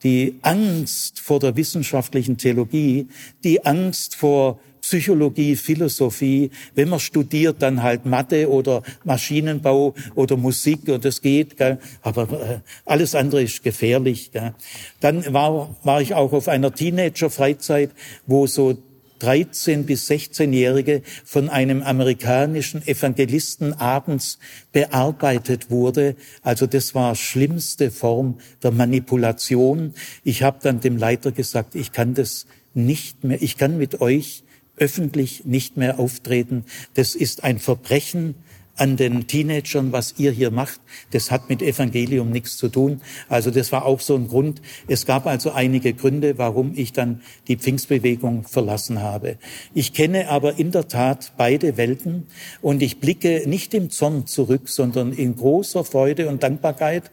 [0.03, 3.07] die Angst vor der wissenschaftlichen Theologie,
[3.43, 6.49] die Angst vor Psychologie, Philosophie.
[6.73, 11.57] Wenn man studiert, dann halt Mathe oder Maschinenbau oder Musik und das geht.
[11.57, 11.79] Gell?
[12.01, 14.31] Aber äh, alles andere ist gefährlich.
[14.31, 14.53] Gell?
[15.01, 17.91] Dann war, war ich auch auf einer Teenager-Freizeit,
[18.27, 18.77] wo so
[19.19, 24.39] 13 bis 16-Jährige von einem amerikanischen Evangelisten abends
[24.71, 26.15] bearbeitet wurde.
[26.41, 29.93] Also das war schlimmste Form der Manipulation.
[30.23, 34.43] Ich habe dann dem Leiter gesagt, ich kann das nicht mehr, ich kann mit euch
[34.77, 36.63] öffentlich nicht mehr auftreten.
[36.93, 38.35] Das ist ein Verbrechen
[38.77, 40.79] an den Teenagern, was ihr hier macht,
[41.11, 43.01] das hat mit Evangelium nichts zu tun.
[43.27, 44.61] Also das war auch so ein Grund.
[44.87, 49.37] Es gab also einige Gründe, warum ich dann die Pfingstbewegung verlassen habe.
[49.73, 52.27] Ich kenne aber in der Tat beide Welten
[52.61, 57.11] und ich blicke nicht im Zorn zurück, sondern in großer Freude und Dankbarkeit.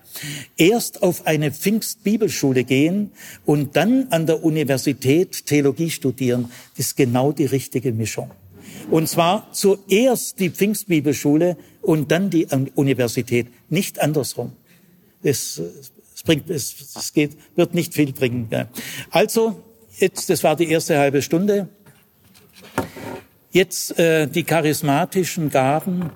[0.57, 3.11] Erst auf eine Pfingstbibelschule gehen
[3.45, 8.31] und dann an der Universität Theologie studieren, ist genau die richtige Mischung.
[8.91, 14.53] Und zwar zuerst die Pfingstbibelschule und dann die Universität, nicht andersrum.
[15.23, 15.61] Es,
[16.15, 18.49] es bringt, es, es geht, wird nicht viel bringen.
[19.11, 19.63] Also,
[19.99, 21.69] jetzt, das war die erste halbe Stunde.
[23.51, 26.11] Jetzt äh, die charismatischen Gaben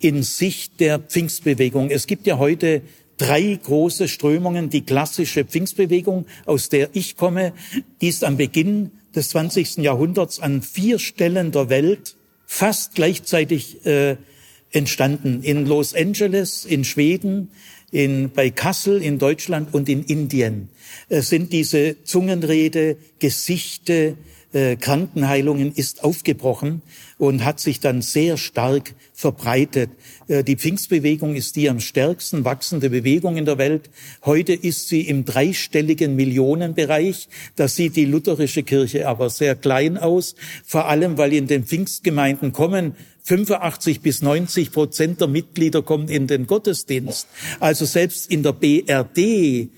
[0.00, 1.90] in Sicht der Pfingstbewegung.
[1.90, 2.82] Es gibt ja heute
[3.18, 4.70] drei große Strömungen.
[4.70, 7.52] Die klassische Pfingstbewegung, aus der ich komme,
[8.00, 9.78] die ist am Beginn des 20.
[9.78, 12.14] Jahrhunderts an vier Stellen der Welt
[12.46, 14.16] fast gleichzeitig äh,
[14.70, 15.42] entstanden.
[15.42, 17.50] In Los Angeles, in Schweden,
[17.90, 20.68] in, bei Kassel in Deutschland und in Indien
[21.08, 24.16] äh, sind diese Zungenrede, Gesichte,
[24.52, 26.82] äh, Krankenheilungen ist aufgebrochen
[27.18, 29.90] und hat sich dann sehr stark verbreitet.
[30.28, 33.90] Äh, die Pfingstbewegung ist die am stärksten wachsende Bewegung in der Welt.
[34.24, 37.28] Heute ist sie im dreistelligen Millionenbereich.
[37.56, 42.52] Da sieht die lutherische Kirche aber sehr klein aus, vor allem weil in den Pfingstgemeinden
[42.52, 47.26] kommen 85 bis 90 Prozent der Mitglieder kommen in den Gottesdienst.
[47.58, 49.68] Also selbst in der BRD,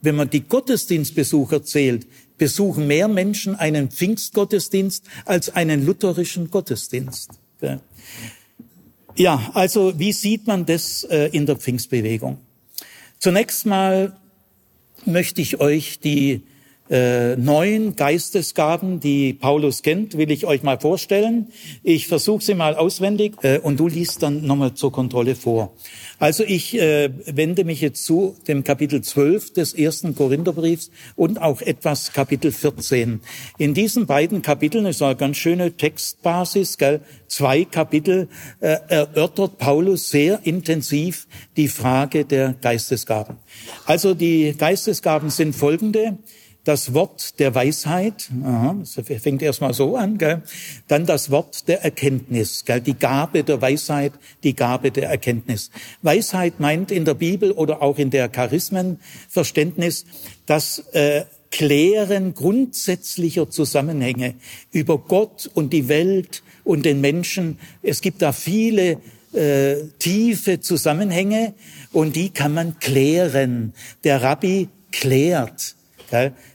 [0.00, 2.06] wenn man die Gottesdienstbesucher zählt,
[2.38, 7.28] besuchen mehr Menschen einen Pfingstgottesdienst als einen lutherischen Gottesdienst.
[7.60, 7.80] Ja,
[9.54, 12.38] also wie sieht man das äh, in der Pfingstbewegung?
[13.18, 14.14] Zunächst mal
[15.06, 16.42] möchte ich euch die
[16.90, 21.48] äh, neun Geistesgaben, die Paulus kennt, will ich euch mal vorstellen.
[21.82, 25.72] Ich versuche sie mal auswendig äh, und du liest dann nochmal zur Kontrolle vor.
[26.18, 31.60] Also ich äh, wende mich jetzt zu dem Kapitel 12 des ersten Korintherbriefs und auch
[31.60, 33.20] etwas Kapitel 14.
[33.58, 37.00] In diesen beiden Kapiteln ist eine ganz schöne Textbasis, gell?
[37.28, 38.28] zwei Kapitel
[38.60, 43.36] äh, erörtert Paulus sehr intensiv die Frage der Geistesgaben.
[43.84, 46.18] Also die Geistesgaben sind folgende
[46.66, 50.42] das Wort der Weisheit, aha, das fängt erstmal so an, gell?
[50.88, 52.80] dann das Wort der Erkenntnis, gell?
[52.80, 55.70] die Gabe der Weisheit, die Gabe der Erkenntnis.
[56.02, 60.06] Weisheit meint in der Bibel oder auch in der Charismenverständnis
[60.46, 64.34] das äh, Klären grundsätzlicher Zusammenhänge
[64.72, 67.60] über Gott und die Welt und den Menschen.
[67.80, 69.00] Es gibt da viele
[69.32, 71.54] äh, tiefe Zusammenhänge
[71.92, 73.72] und die kann man klären.
[74.02, 75.75] Der Rabbi klärt.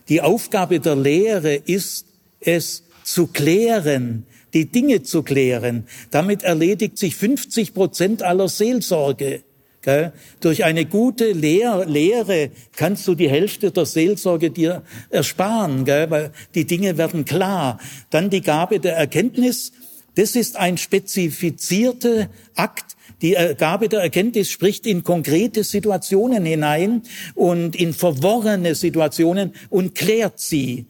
[0.09, 2.05] Die Aufgabe der Lehre ist
[2.39, 5.85] es zu klären, die Dinge zu klären.
[6.09, 9.43] Damit erledigt sich 50 Prozent aller Seelsorge.
[9.81, 10.13] Gell?
[10.41, 16.09] Durch eine gute Lehr Lehre kannst du die Hälfte der Seelsorge dir ersparen, gell?
[16.11, 17.79] weil die Dinge werden klar.
[18.11, 19.71] Dann die Gabe der Erkenntnis.
[20.15, 22.95] Das ist ein spezifizierter Akt.
[23.21, 27.03] Die Gabe der Erkenntnis spricht in konkrete Situationen hinein
[27.35, 30.87] und in verworrene Situationen und klärt sie.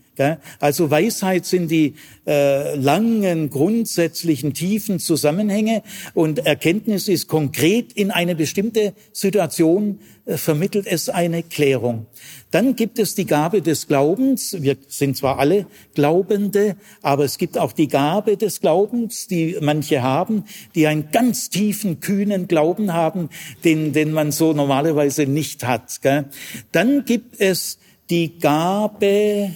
[0.59, 1.95] Also Weisheit sind die
[2.27, 10.85] äh, langen, grundsätzlichen, tiefen Zusammenhänge und Erkenntnis ist konkret in eine bestimmte Situation, äh, vermittelt
[10.87, 12.05] es eine Klärung.
[12.51, 14.57] Dann gibt es die Gabe des Glaubens.
[14.59, 20.03] Wir sind zwar alle Glaubende, aber es gibt auch die Gabe des Glaubens, die manche
[20.03, 20.43] haben,
[20.75, 23.29] die einen ganz tiefen, kühnen Glauben haben,
[23.63, 26.01] den, den man so normalerweise nicht hat.
[26.01, 26.25] Gell?
[26.71, 27.79] Dann gibt es
[28.09, 29.51] die Gabe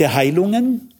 [0.00, 0.92] der Heilungen.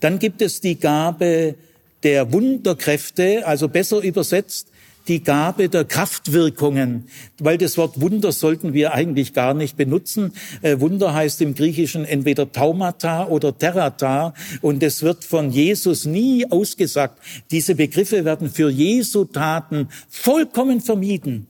[0.00, 1.56] Dann gibt es die Gabe
[2.02, 4.68] der Wunderkräfte, also besser übersetzt
[5.08, 7.08] die Gabe der Kraftwirkungen,
[7.40, 10.32] weil das Wort Wunder sollten wir eigentlich gar nicht benutzen.
[10.62, 16.48] Äh, Wunder heißt im Griechischen entweder Taumata oder Terrata und es wird von Jesus nie
[16.48, 17.20] ausgesagt.
[17.50, 21.48] Diese Begriffe werden für Jesu Taten vollkommen vermieden.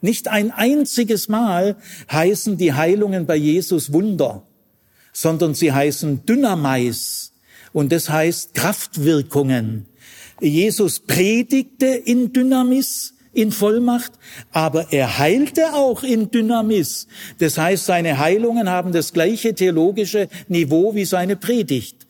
[0.00, 1.76] Nicht ein einziges Mal
[2.10, 4.42] heißen die Heilungen bei Jesus Wunder
[5.14, 7.32] sondern sie heißen Dynamais
[7.72, 9.86] und das heißt Kraftwirkungen.
[10.40, 14.12] Jesus predigte in Dynamis, in Vollmacht,
[14.52, 17.06] aber er heilte auch in Dynamis.
[17.38, 22.06] Das heißt, seine Heilungen haben das gleiche theologische Niveau wie seine Predigt.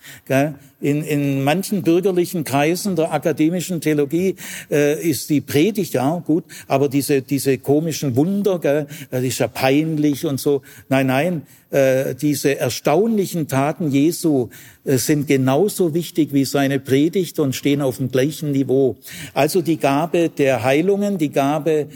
[0.84, 4.36] In, in manchen bürgerlichen Kreisen der akademischen Theologie
[4.70, 9.48] äh, ist die Predigt, ja gut, aber diese, diese komischen Wunder, gell, das ist ja
[9.48, 10.60] peinlich und so.
[10.90, 14.50] Nein, nein, äh, diese erstaunlichen Taten Jesu
[14.84, 18.96] äh, sind genauso wichtig wie seine Predigt und stehen auf dem gleichen Niveau.
[19.32, 21.86] Also die Gabe der Heilungen, die Gabe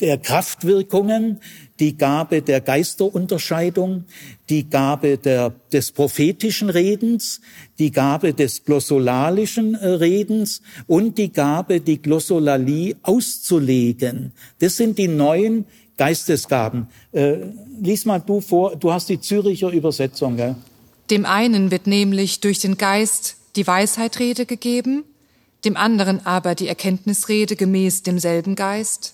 [0.00, 1.40] der Kraftwirkungen,
[1.80, 4.04] die Gabe der Geisterunterscheidung,
[4.48, 7.40] die Gabe der, des prophetischen Redens,
[7.78, 14.32] die Gabe des glossolalischen äh, Redens und die Gabe, die Glossolalie auszulegen.
[14.58, 16.88] Das sind die neuen Geistesgaben.
[17.12, 17.36] Äh,
[17.80, 20.36] lies mal du vor, du hast die Züricher Übersetzung.
[20.36, 20.56] Gell?
[21.10, 25.04] Dem einen wird nämlich durch den Geist die Weisheitrede gegeben,
[25.64, 29.13] dem anderen aber die Erkenntnisrede gemäß demselben Geist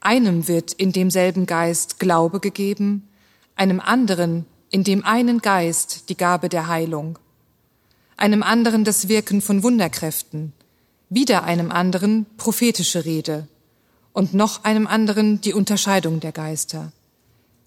[0.00, 3.08] einem wird in demselben Geist Glaube gegeben,
[3.54, 7.18] einem anderen in dem einen Geist die Gabe der Heilung,
[8.16, 10.52] einem anderen das Wirken von Wunderkräften,
[11.08, 13.48] wieder einem anderen prophetische Rede
[14.12, 16.92] und noch einem anderen die Unterscheidung der Geister.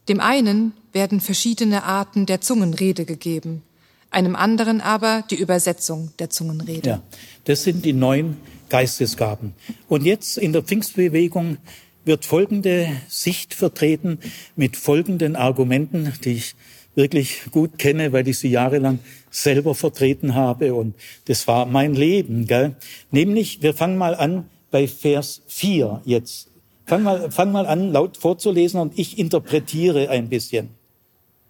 [0.09, 3.63] Dem einen werden verschiedene Arten der Zungenrede gegeben,
[4.09, 6.89] einem anderen aber die Übersetzung der Zungenrede.
[6.89, 7.01] Ja,
[7.45, 8.37] das sind die neun
[8.69, 9.53] Geistesgaben.
[9.87, 11.57] Und jetzt in der Pfingstbewegung
[12.05, 14.19] wird folgende Sicht vertreten
[14.55, 16.55] mit folgenden Argumenten, die ich
[16.95, 18.99] wirklich gut kenne, weil ich sie jahrelang
[19.31, 22.45] selber vertreten habe und das war mein Leben.
[22.45, 22.75] Gell?
[23.11, 26.49] Nämlich, wir fangen mal an bei Vers 4 jetzt.
[26.85, 30.69] Fang mal, fang mal an, laut vorzulesen und ich interpretiere ein bisschen.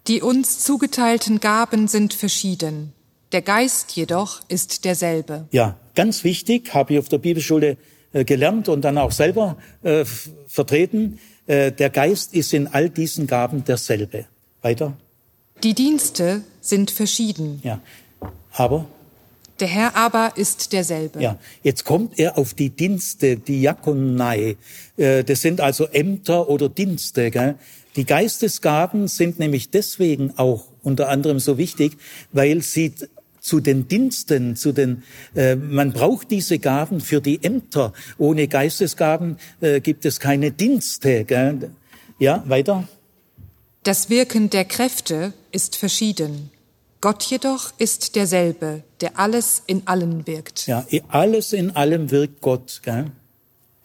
[0.06, 2.92] Die uns zugeteilten Gaben sind verschieden.
[3.32, 5.48] Der Geist jedoch ist derselbe.
[5.50, 7.76] Ja, ganz wichtig, habe ich auf der Bibelschule
[8.22, 10.04] gelernt und dann auch selber äh,
[10.46, 11.18] vertreten.
[11.46, 14.26] Äh, der Geist ist in all diesen Gaben derselbe.
[14.62, 14.96] Weiter.
[15.62, 17.60] Die Dienste sind verschieden.
[17.64, 17.80] Ja,
[18.52, 18.86] aber
[19.60, 21.22] der Herr aber ist derselbe.
[21.22, 24.56] Ja, jetzt kommt er auf die Dienste, Diakonei.
[24.96, 27.30] Äh, das sind also Ämter oder Dienste.
[27.30, 27.54] Gell?
[27.96, 31.96] Die Geistesgaben sind nämlich deswegen auch unter anderem so wichtig,
[32.32, 32.92] weil sie
[33.44, 35.02] zu den Diensten, zu den,
[35.36, 37.92] äh, man braucht diese Gaben für die Ämter.
[38.16, 41.24] Ohne Geistesgaben äh, gibt es keine Dienste.
[41.24, 41.70] Gell?
[42.18, 42.88] Ja, weiter.
[43.82, 46.50] Das Wirken der Kräfte ist verschieden.
[47.02, 50.66] Gott jedoch ist derselbe, der alles in allen wirkt.
[50.66, 52.80] Ja, alles in allem wirkt Gott.
[52.82, 53.10] Gell?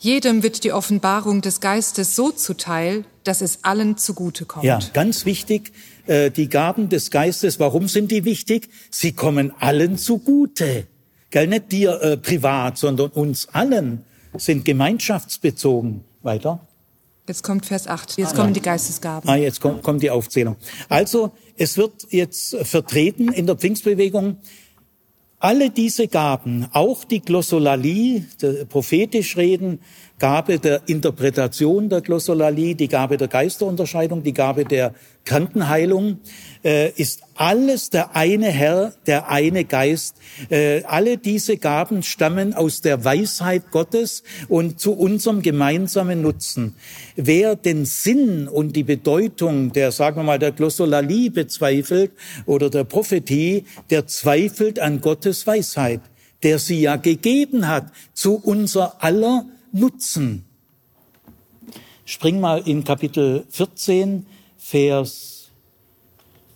[0.02, 4.64] Jedem wird die Offenbarung des Geistes so zuteil, dass es allen zugute kommt.
[4.64, 5.74] Ja, ganz wichtig,
[6.08, 8.70] äh, die Gaben des Geistes, warum sind die wichtig?
[8.90, 10.88] Sie kommen allen zugute.
[11.32, 14.06] Gell, nicht dir äh, privat, sondern uns allen
[14.38, 16.06] sind gemeinschaftsbezogen.
[16.22, 16.66] Weiter.
[17.28, 18.18] Jetzt kommt Vers 8.
[18.18, 18.54] Jetzt ah, kommen ja.
[18.54, 19.30] die Geistesgaben.
[19.30, 20.56] Ah, jetzt kommt, kommt die Aufzählung.
[20.90, 24.38] Also, es wird jetzt vertreten in der Pfingstbewegung,
[25.40, 28.26] alle diese Gaben, auch die Glossolalie,
[28.68, 29.80] prophetisch reden,
[30.20, 34.94] Gabe der Interpretation der Glossolalie, die Gabe der Geisterunterscheidung, die Gabe der
[35.24, 36.20] Krankenheilung,
[36.64, 40.16] äh, ist alles der eine Herr, der eine Geist.
[40.50, 46.76] Äh, alle diese Gaben stammen aus der Weisheit Gottes und zu unserem gemeinsamen Nutzen.
[47.16, 52.12] Wer den Sinn und die Bedeutung der, sagen wir mal, der Glossolalie bezweifelt
[52.46, 56.02] oder der Prophetie, der zweifelt an Gottes Weisheit,
[56.44, 60.46] der sie ja gegeben hat zu unser aller Nutzen.
[62.06, 64.26] Spring mal in Kapitel 14,
[64.58, 65.50] Vers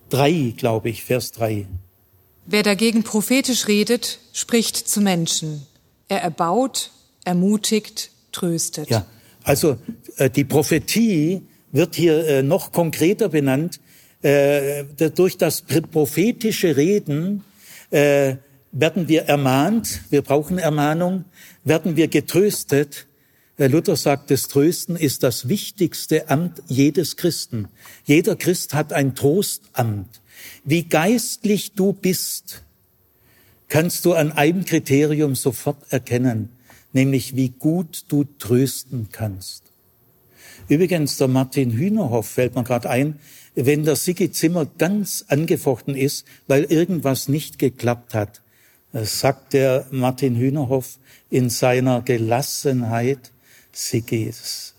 [0.09, 1.67] 3, glaube ich, Vers 3.
[2.45, 5.65] Wer dagegen prophetisch redet, spricht zu Menschen.
[6.07, 6.91] Er erbaut,
[7.23, 8.89] ermutigt, tröstet.
[8.89, 9.05] Ja,
[9.43, 9.77] also
[10.17, 11.41] äh, die Prophetie
[11.71, 13.79] wird hier äh, noch konkreter benannt.
[14.21, 14.85] Äh,
[15.15, 17.43] durch das prophetische Reden
[17.91, 18.37] äh,
[18.73, 21.25] werden wir ermahnt, wir brauchen Ermahnung,
[21.63, 23.07] werden wir getröstet,
[23.57, 27.67] Luther sagt, das Trösten ist das wichtigste Amt jedes Christen.
[28.03, 30.21] Jeder Christ hat ein Trostamt.
[30.65, 32.63] Wie geistlich du bist,
[33.69, 36.49] kannst du an einem Kriterium sofort erkennen,
[36.93, 39.63] nämlich wie gut du trösten kannst.
[40.67, 43.19] Übrigens, der Martin Hühnerhoff fällt mir gerade ein,
[43.55, 48.42] wenn der Sigi Zimmer ganz angefochten ist, weil irgendwas nicht geklappt hat,
[48.93, 53.31] sagt der Martin Hühnerhoff in seiner Gelassenheit,
[53.71, 54.75] Sigi, das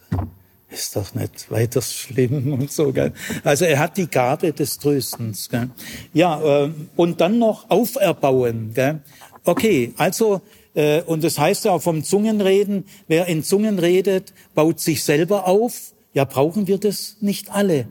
[0.71, 2.93] ist doch nicht weiter schlimm und so.
[2.93, 3.13] Gell?
[3.43, 5.49] Also er hat die Gabe des Tröstens.
[5.49, 5.71] Gell?
[6.13, 8.73] Ja, äh, und dann noch auferbauen.
[8.75, 9.01] Gell?
[9.45, 10.41] Okay, also
[10.75, 15.47] äh, und das heißt ja auch vom Zungenreden, wer in Zungen redet, baut sich selber
[15.47, 15.93] auf.
[16.13, 17.89] Ja, brauchen wir das nicht alle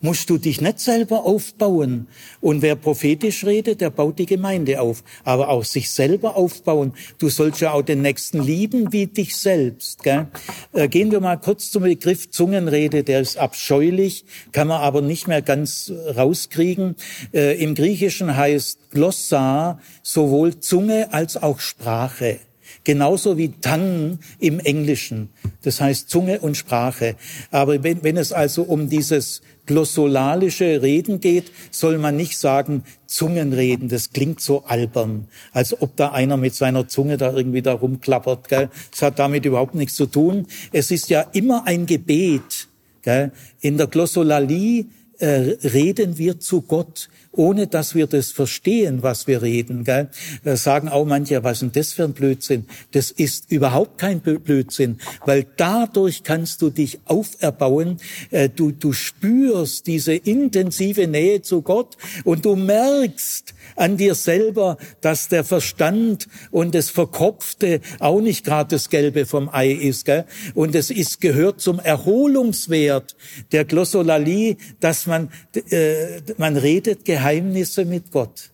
[0.00, 2.06] musst du dich nicht selber aufbauen.
[2.40, 5.02] Und wer prophetisch redet, der baut die Gemeinde auf.
[5.24, 6.92] Aber auch sich selber aufbauen.
[7.18, 10.02] Du sollst ja auch den Nächsten lieben wie dich selbst.
[10.02, 10.28] Gell?
[10.72, 13.02] Äh, gehen wir mal kurz zum Begriff Zungenrede.
[13.02, 16.94] Der ist abscheulich, kann man aber nicht mehr ganz rauskriegen.
[17.32, 22.38] Äh, Im Griechischen heißt Glossar sowohl Zunge als auch Sprache.
[22.84, 25.30] Genauso wie Tang im Englischen.
[25.62, 27.16] Das heißt Zunge und Sprache.
[27.50, 33.88] Aber wenn, wenn es also um dieses glossolalische Reden geht, soll man nicht sagen Zungenreden.
[33.88, 38.48] Das klingt so albern, als ob da einer mit seiner Zunge da irgendwie da rumklappert.
[38.48, 38.70] Gell?
[38.90, 40.46] Das hat damit überhaupt nichts zu tun.
[40.72, 42.68] Es ist ja immer ein Gebet.
[43.02, 43.30] Gell?
[43.60, 44.86] In der Glossolalie
[45.18, 49.84] äh, reden wir zu Gott ohne dass wir das verstehen, was wir reden.
[49.84, 50.08] Gell?
[50.44, 52.66] Sagen auch manche, was denn das für ein Blödsinn?
[52.92, 57.98] Das ist überhaupt kein Blödsinn, weil dadurch kannst du dich auferbauen.
[58.30, 64.76] Äh, du, du spürst diese intensive Nähe zu Gott und du merkst an dir selber,
[65.00, 70.04] dass der Verstand und das Verkopfte auch nicht gerade das Gelbe vom Ei ist.
[70.04, 70.24] Gell?
[70.54, 73.16] Und es ist, gehört zum Erholungswert
[73.52, 75.30] der Glossolalie, dass man,
[75.70, 78.50] äh, man redet Geheimnisse mit Gott,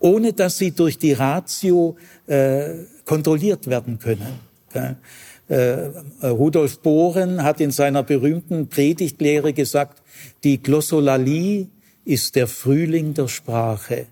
[0.00, 2.70] ohne dass sie durch die Ratio äh,
[3.04, 4.40] kontrolliert werden können.
[5.48, 5.92] Äh,
[6.26, 10.02] Rudolf Bohren hat in seiner berühmten Predigtlehre gesagt,
[10.42, 11.68] die Glossolalie
[12.04, 14.06] ist der Frühling der Sprache.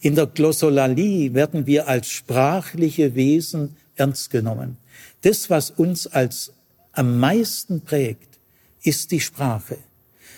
[0.00, 4.78] In der Glossolalie werden wir als sprachliche Wesen ernst genommen.
[5.20, 6.52] Das, was uns als
[6.92, 8.38] am meisten prägt,
[8.82, 9.76] ist die Sprache.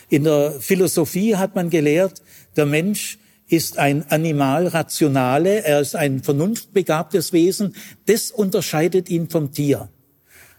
[0.09, 2.22] In der Philosophie hat man gelehrt,
[2.57, 7.75] der Mensch ist ein Animal rationale, er ist ein vernunftbegabtes Wesen,
[8.07, 9.89] das unterscheidet ihn vom Tier.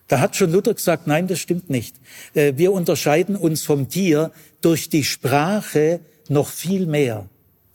[0.07, 1.95] Da hat schon Luther gesagt, nein, das stimmt nicht.
[2.35, 4.31] Äh, wir unterscheiden uns vom Tier
[4.61, 7.27] durch die Sprache noch viel mehr.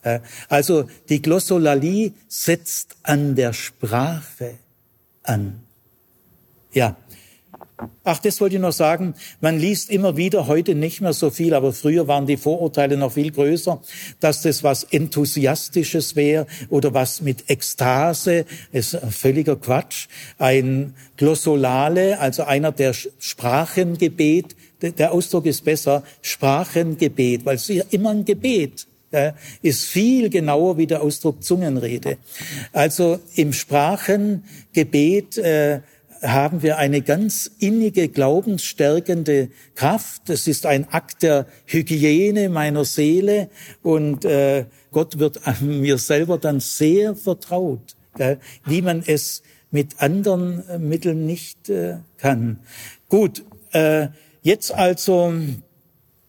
[0.03, 4.55] Äh, also die Glossolalie setzt an der Sprache
[5.25, 5.61] an.
[6.73, 6.97] Ja,
[8.05, 9.15] Ach, das wollte ich noch sagen.
[9.41, 13.13] Man liest immer wieder, heute nicht mehr so viel, aber früher waren die Vorurteile noch
[13.13, 13.81] viel größer,
[14.21, 20.09] dass das was Enthusiastisches wäre oder was mit Ekstase, ist völliger Quatsch.
[20.39, 27.85] Ein Glossolale, also einer der Sprachengebet, der Ausdruck ist besser, Sprachengebet, weil es ist ja
[27.91, 28.87] immer ein Gebet
[29.61, 32.19] ist viel genauer wie der Ausdruck Zungenrede.
[32.73, 35.81] Also im Sprachengebet äh,
[36.23, 40.29] haben wir eine ganz innige, glaubensstärkende Kraft.
[40.29, 43.49] Es ist ein Akt der Hygiene meiner Seele
[43.83, 48.39] und äh, Gott wird mir selber dann sehr vertraut, gell?
[48.65, 52.61] wie man es mit anderen äh, Mitteln nicht äh, kann.
[53.09, 54.09] Gut, äh,
[54.43, 55.33] jetzt also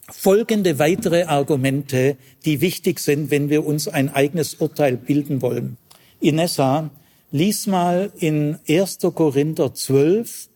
[0.09, 5.77] folgende weitere Argumente, die wichtig sind, wenn wir uns ein eigenes Urteil bilden wollen.
[6.19, 6.91] Inessa,
[7.31, 8.99] lies mal in 1.
[9.15, 10.49] Korinther 12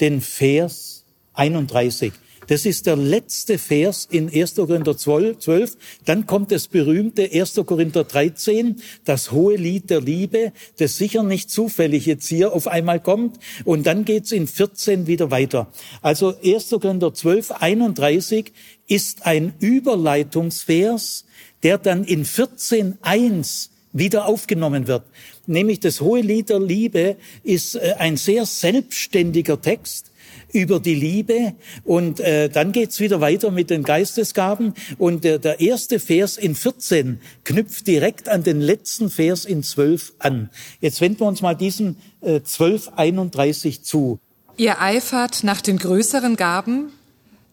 [0.00, 1.04] den Vers
[1.34, 2.12] 31.
[2.48, 4.56] Das ist der letzte Vers in 1.
[4.56, 5.76] Korinther 12.
[6.04, 7.60] Dann kommt das berühmte 1.
[7.64, 13.00] Korinther 13, das hohe Lied der Liebe, das sicher nicht zufällig jetzt hier auf einmal
[13.00, 13.38] kommt.
[13.64, 15.72] Und dann geht's in 14 wieder weiter.
[16.02, 16.70] Also 1.
[16.70, 18.52] Korinther 12, 31
[18.88, 21.24] ist ein Überleitungsvers,
[21.62, 25.04] der dann in 14.1 wieder aufgenommen wird.
[25.46, 30.12] Nämlich das hohe Lied der Liebe ist äh, ein sehr selbstständiger Text
[30.52, 31.54] über die Liebe.
[31.84, 34.74] Und äh, dann geht's wieder weiter mit den Geistesgaben.
[34.98, 40.14] Und der, der erste Vers in 14 knüpft direkt an den letzten Vers in 12
[40.18, 40.50] an.
[40.80, 44.18] Jetzt wenden wir uns mal diesem äh, 1231 zu.
[44.56, 46.92] Ihr eifert nach den größeren Gaben,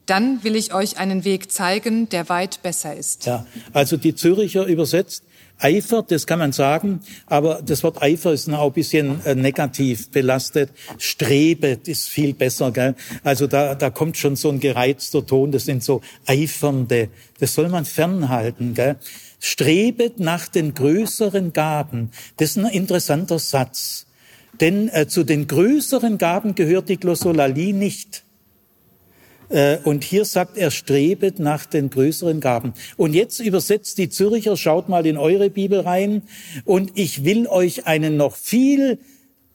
[0.06, 3.26] dann will ich euch einen Weg zeigen, der weit besser ist.
[3.26, 5.24] Ja, also die Züricher übersetzt,
[5.60, 10.10] Eifer, das kann man sagen, aber das Wort Eifer ist auch ein bisschen äh, negativ
[10.10, 10.72] belastet.
[10.98, 12.96] Strebet ist viel besser, gell?
[13.24, 17.10] Also da, da kommt schon so ein gereizter Ton, das sind so Eifernde.
[17.40, 18.96] Das soll man fernhalten, gell?
[19.40, 22.12] Strebet nach den größeren Gaben.
[22.38, 24.06] Das ist ein interessanter Satz.
[24.60, 28.24] Denn äh, zu den größeren Gaben gehört die Glossolalie nicht.
[29.50, 32.74] Äh, und hier sagt er, strebet nach den größeren Gaben.
[32.98, 36.22] Und jetzt übersetzt die Züricher, schaut mal in eure Bibel rein.
[36.66, 39.00] Und ich will euch einen noch viel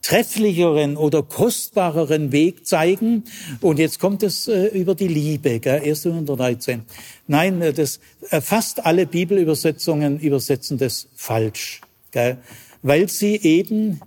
[0.01, 3.23] trefflicheren oder kostbareren Weg zeigen.
[3.61, 5.81] Und jetzt kommt es äh, über die Liebe, gell?
[5.81, 6.05] 1.
[6.05, 6.83] 113.
[7.27, 7.99] Nein, äh, das,
[8.41, 11.81] fast alle Bibelübersetzungen übersetzen das falsch,
[12.11, 12.37] gell?
[12.81, 13.99] weil sie eben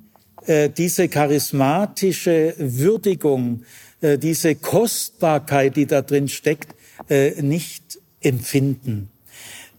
[0.77, 3.65] diese charismatische Würdigung
[4.03, 6.75] diese Kostbarkeit, die da drin steckt,
[7.09, 9.11] äh, nicht empfinden.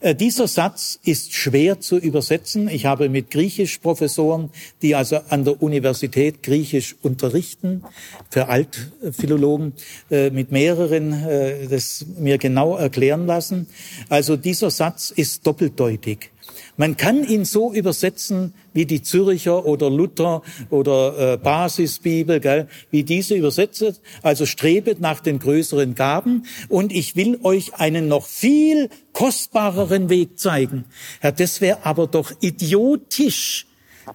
[0.01, 2.69] Äh, dieser Satz ist schwer zu übersetzen.
[2.69, 4.49] Ich habe mit Griechisch-Professoren,
[4.81, 7.83] die also an der Universität Griechisch unterrichten,
[8.29, 9.73] für Altphilologen,
[10.09, 13.67] mit mehreren das mir genau erklären lassen.
[14.07, 16.31] Also dieser Satz ist doppeldeutig.
[16.77, 23.03] Man kann ihn so übersetzen wie die Züricher oder Luther oder äh, Basisbibel, gell, wie
[23.03, 24.01] diese übersetzt.
[24.21, 30.39] Also strebet nach den größeren Gaben und ich will euch einen noch viel kostbareren Weg
[30.39, 30.85] zeigen.
[31.21, 33.67] Ja, das wäre aber doch idiotisch.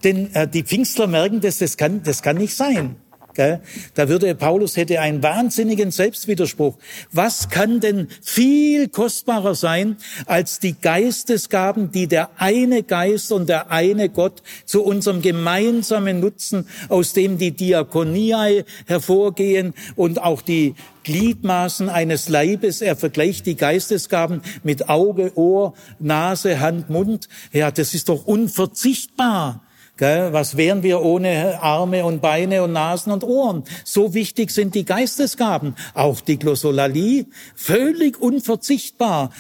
[0.02, 2.96] Denn äh, die Pfingstler merken das, das kann, das kann nicht sein.
[3.36, 6.76] Da würde Paulus hätte einen wahnsinnigen Selbstwiderspruch.
[7.12, 13.70] Was kann denn viel kostbarer sein als die Geistesgaben, die der eine Geist und der
[13.70, 20.74] eine Gott zu unserem gemeinsamen Nutzen, aus dem die Diakoniae hervorgehen und auch die
[21.04, 22.80] Gliedmaßen eines Leibes.
[22.80, 27.28] Er vergleicht die Geistesgaben mit Auge, Ohr, Nase, Hand, Mund.
[27.52, 29.63] Ja, das ist doch unverzichtbar.
[30.00, 33.62] Was wären wir ohne Arme und Beine und Nasen und Ohren?
[33.84, 39.30] So wichtig sind die Geistesgaben, auch die Glossolalie, völlig unverzichtbar.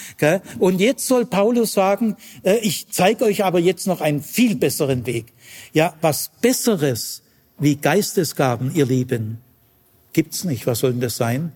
[0.60, 5.06] Und jetzt soll Paulus sagen, äh, ich zeige euch aber jetzt noch einen viel besseren
[5.06, 5.32] Weg.
[5.72, 7.22] Ja, was Besseres
[7.58, 9.38] wie Geistesgaben, ihr Lieben,
[10.12, 10.66] gibt's nicht.
[10.66, 11.52] Was soll denn das sein?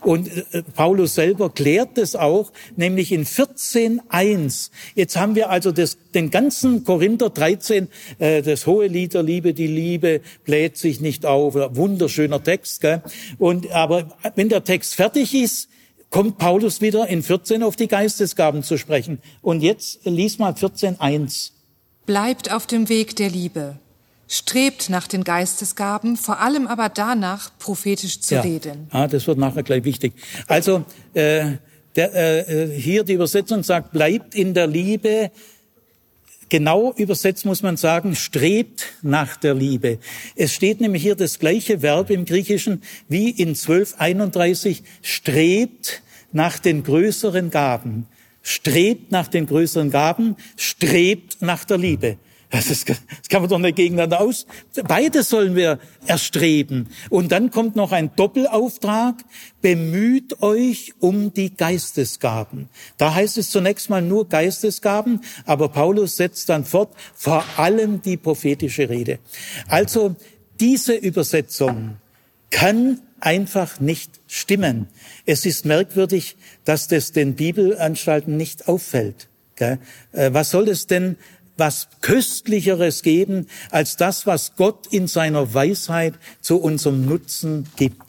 [0.00, 4.70] Und äh, Paulus selber klärt das auch, nämlich in 14.1.
[4.94, 9.54] Jetzt haben wir also das, den ganzen Korinther 13, äh, das hohe Lied der Liebe,
[9.54, 11.54] die Liebe bläht sich nicht auf.
[11.54, 12.80] Wunderschöner Text.
[12.80, 13.02] Gell?
[13.38, 15.68] Und, aber wenn der Text fertig ist,
[16.10, 19.18] kommt Paulus wieder in 14 auf die Geistesgaben zu sprechen.
[19.42, 21.50] Und jetzt lies mal 14.1.
[22.06, 23.80] Bleibt auf dem Weg der Liebe
[24.34, 28.40] strebt nach den Geistesgaben, vor allem aber danach, prophetisch zu ja.
[28.40, 28.88] reden.
[28.90, 30.14] Ah, das wird nachher gleich wichtig.
[30.48, 31.52] Also äh,
[31.94, 35.30] der, äh, hier die Übersetzung sagt, bleibt in der Liebe.
[36.48, 39.98] Genau übersetzt muss man sagen, strebt nach der Liebe.
[40.34, 46.82] Es steht nämlich hier das gleiche Verb im Griechischen wie in 1231, strebt nach den
[46.82, 48.06] größeren Gaben.
[48.42, 52.18] Strebt nach den größeren Gaben, strebt nach der Liebe.
[52.54, 52.98] Das, ist, das
[53.28, 54.46] kann man doch nicht gegeneinander aus.
[54.86, 56.86] Beide sollen wir erstreben.
[57.10, 59.16] Und dann kommt noch ein Doppelauftrag.
[59.60, 62.68] Bemüht euch um die Geistesgaben.
[62.96, 68.16] Da heißt es zunächst mal nur Geistesgaben, aber Paulus setzt dann fort, vor allem die
[68.16, 69.18] prophetische Rede.
[69.66, 70.14] Also
[70.60, 71.96] diese Übersetzung
[72.50, 74.86] kann einfach nicht stimmen.
[75.26, 79.26] Es ist merkwürdig, dass das den Bibelanstalten nicht auffällt.
[79.58, 79.78] Äh,
[80.12, 81.16] was soll es denn
[81.56, 88.02] was Köstlicheres geben als das, was Gott in seiner Weisheit zu unserem Nutzen gibt.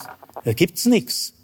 [0.43, 1.35] Da gibt's nichts.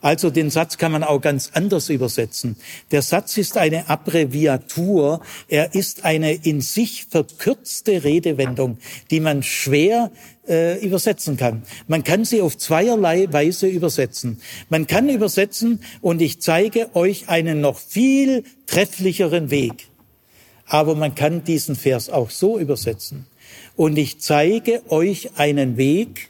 [0.00, 2.56] Also den Satz kann man auch ganz anders übersetzen.
[2.92, 8.78] Der Satz ist eine Abbreviatur, er ist eine in sich verkürzte Redewendung,
[9.10, 10.12] die man schwer
[10.48, 11.64] äh, übersetzen kann.
[11.88, 14.40] Man kann sie auf zweierlei Weise übersetzen.
[14.68, 19.87] Man kann übersetzen, und ich zeige euch einen noch viel trefflicheren Weg.
[20.68, 23.26] Aber man kann diesen Vers auch so übersetzen.
[23.74, 26.28] Und ich zeige euch einen Weg,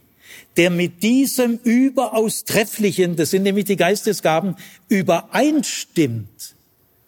[0.57, 4.57] der mit diesem überaus trefflichen, das sind nämlich die Geistesgaben,
[4.89, 6.55] übereinstimmt.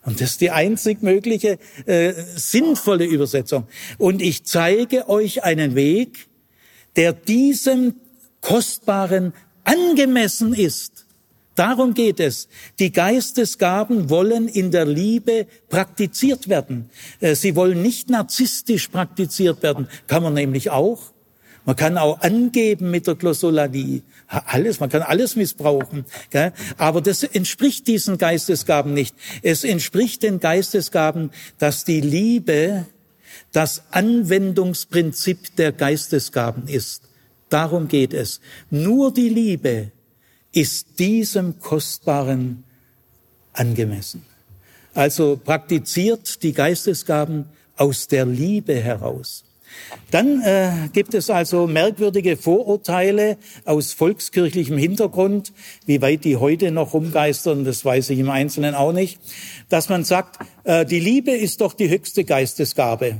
[0.05, 3.67] Und das ist die einzig mögliche äh, sinnvolle Übersetzung.
[3.99, 6.29] Und ich zeige euch einen Weg,
[6.97, 7.95] der diesem
[8.41, 11.00] Kostbaren angemessen ist.
[11.55, 12.49] Darum geht es.
[12.79, 16.91] Die Geistesgaben wollen in der Liebe praktiziert werden.
[17.21, 19.89] Äh, sie wollen nicht narzisstisch praktiziert werden.
[20.07, 21.13] Kann man nämlich auch.
[21.67, 24.03] Man kann auch angeben mit der Glossolalie.
[24.27, 26.07] Alles, man kann alles missbrauchen.
[26.79, 29.15] Aber das entspricht diesen Geistesgaben nicht.
[29.43, 32.87] Es entspricht den Geistesgaben, dass die Liebe
[33.53, 37.03] das Anwendungsprinzip der Geistesgaben ist.
[37.51, 38.41] Darum geht es.
[38.71, 39.93] Nur die Liebe
[40.53, 42.65] ist diesem Kostbaren
[43.53, 44.25] angemessen.
[44.95, 47.47] Also praktiziert die Geistesgaben
[47.77, 49.45] aus der Liebe heraus.
[50.11, 55.53] Dann äh, gibt es also merkwürdige Vorurteile aus volkskirchlichem Hintergrund,
[55.87, 59.21] wie weit die heute noch rumgeistern, das weiß ich im Einzelnen auch nicht,
[59.69, 63.19] dass man sagt, äh, die Liebe ist doch die höchste Geistesgabe.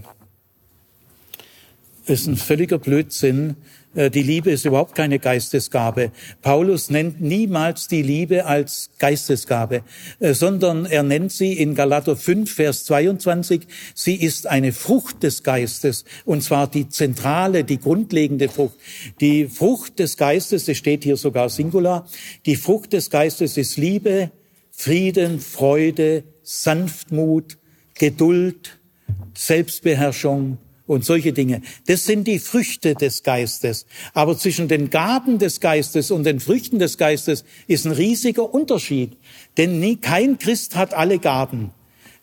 [2.07, 3.57] Das ist ein völliger Blödsinn.
[3.95, 6.13] Äh, die Liebe ist überhaupt keine Geistesgabe.
[6.43, 9.83] Paulus nennt niemals die Liebe als Geistesgabe,
[10.19, 15.43] äh, sondern er nennt sie in Galater 5, Vers 22, sie ist eine Frucht des
[15.43, 18.77] Geistes, und zwar die zentrale, die grundlegende Frucht.
[19.21, 22.07] Die Frucht des Geistes, es steht hier sogar Singular,
[22.47, 24.31] die Frucht des Geistes ist Liebe,
[24.71, 27.59] Frieden, Freude, Sanftmut,
[27.95, 28.79] Geduld,
[29.35, 30.59] Selbstbeherrschung,
[30.91, 31.63] und solche Dinge.
[31.87, 33.87] Das sind die Früchte des Geistes.
[34.13, 39.17] Aber zwischen den Gaben des Geistes und den Früchten des Geistes ist ein riesiger Unterschied.
[39.57, 41.71] Denn nie, kein Christ hat alle Gaben.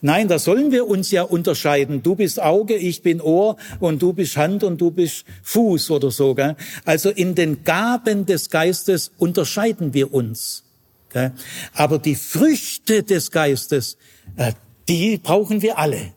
[0.02, 2.04] Nein, da sollen wir uns ja unterscheiden.
[2.04, 6.12] Du bist Auge, ich bin Ohr und du bist Hand und du bist Fuß oder
[6.12, 6.36] so.
[6.36, 6.58] Gell?
[6.84, 10.66] Also in den Gaben des Geistes unterscheiden wir uns.
[11.14, 11.32] Gell?
[11.72, 13.98] Aber die Früchte des Geistes,
[14.36, 14.52] äh,
[14.90, 16.14] die brauchen wir alle.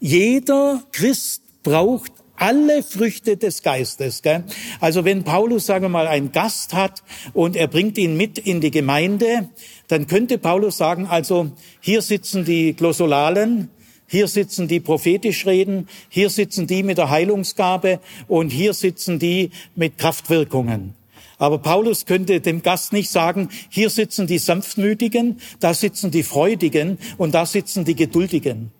[0.00, 4.22] Jeder Christ braucht alle Früchte des Geistes.
[4.22, 4.44] Gell?
[4.80, 7.02] Also wenn Paulus, sagen wir mal, einen Gast hat
[7.34, 9.50] und er bringt ihn mit in die Gemeinde,
[9.88, 13.68] dann könnte Paulus sagen, also hier sitzen die Glossolalen,
[14.06, 19.50] hier sitzen die prophetisch reden, hier sitzen die mit der Heilungsgabe und hier sitzen die
[19.76, 20.94] mit Kraftwirkungen.
[21.38, 26.98] Aber Paulus könnte dem Gast nicht sagen, hier sitzen die Sanftmütigen, da sitzen die Freudigen
[27.18, 28.72] und da sitzen die Geduldigen.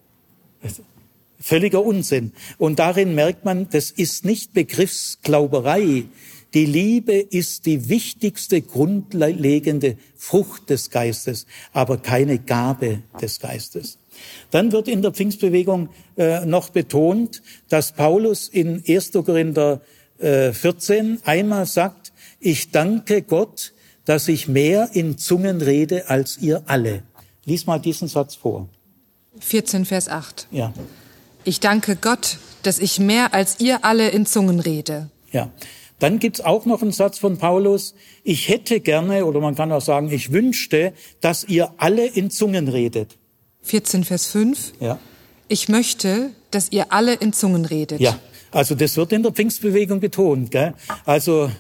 [1.41, 2.33] Völliger Unsinn.
[2.59, 6.05] Und darin merkt man, das ist nicht Begriffsglauberei.
[6.53, 13.99] Die Liebe ist die wichtigste grundlegende Frucht des Geistes, aber keine Gabe des Geistes.
[14.51, 19.13] Dann wird in der Pfingstbewegung äh, noch betont, dass Paulus in 1.
[19.13, 19.81] Korinther
[20.19, 23.73] äh, 14 einmal sagt, ich danke Gott,
[24.05, 27.05] dass ich mehr in Zungen rede als ihr alle.
[27.45, 28.69] Lies mal diesen Satz vor.
[29.39, 30.49] 14, Vers 8.
[30.51, 30.73] Ja.
[31.45, 35.11] Ich danke Gott, dass ich mehr als ihr alle in Zungen rede.
[35.33, 35.51] Ja.
[35.99, 37.95] Dann gibt's auch noch einen Satz von Paulus.
[38.25, 42.69] Ich hätte gerne, oder man kann auch sagen, ich wünschte, dass ihr alle in Zungen
[42.69, 43.19] redet.
[43.63, 44.73] 14, Vers 5.
[44.81, 44.99] Ja.
[45.49, 48.01] Ich möchte, dass ihr alle in Zungen redet.
[48.01, 48.19] Ja.
[48.51, 50.51] Also das wird in der Pfingstbewegung betont.
[50.51, 50.75] Gell?
[51.05, 51.51] Also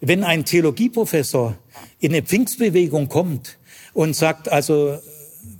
[0.00, 1.56] wenn ein Theologieprofessor
[1.98, 3.58] in eine Pfingstbewegung kommt
[3.94, 4.98] und sagt, also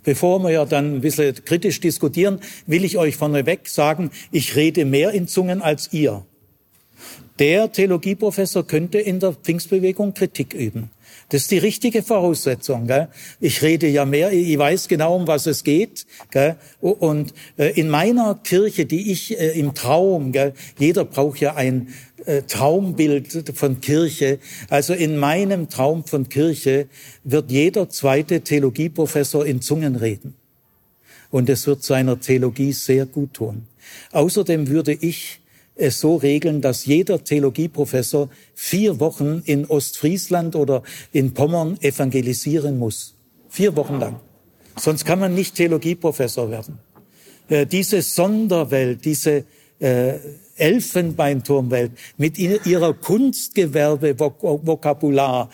[0.09, 4.87] Bevor wir ja dann ein bisschen kritisch diskutieren, will ich euch vorneweg sagen, ich rede
[4.87, 6.25] mehr in Zungen als ihr.
[7.39, 10.89] Der Theologieprofessor könnte in der Pfingstbewegung Kritik üben.
[11.31, 12.87] Das ist die richtige Voraussetzung.
[12.87, 13.09] Gell?
[13.39, 16.07] Ich rede ja mehr, ich weiß genau, um was es geht.
[16.31, 16.57] Gell?
[16.81, 20.55] Und äh, in meiner Kirche, die ich äh, im Traum, gell?
[20.79, 21.89] jeder braucht ja ein
[22.25, 24.39] äh, Traumbild von Kirche.
[24.71, 26.89] Also in meinem Traum von Kirche
[27.25, 30.35] wird jeder zweite Theologieprofessor in Zungen reden.
[31.31, 33.67] Und es wird seiner Theologie sehr gut tun.
[34.13, 35.41] Außerdem würde ich
[35.79, 43.15] es so regeln, dass jeder Theologieprofessor vier Wochen in Ostfriesland oder in Pommern evangelisieren muss.
[43.49, 44.21] Vier Wochen lang.
[44.77, 46.81] Sonst kann man nicht Theologieprofessor werden.
[47.49, 49.45] Äh, diese Sonderwelt, diese
[49.79, 50.15] äh,
[50.57, 55.51] Elfenbeinturmwelt, mit ihrer Kunstgewerbe-Vokabular.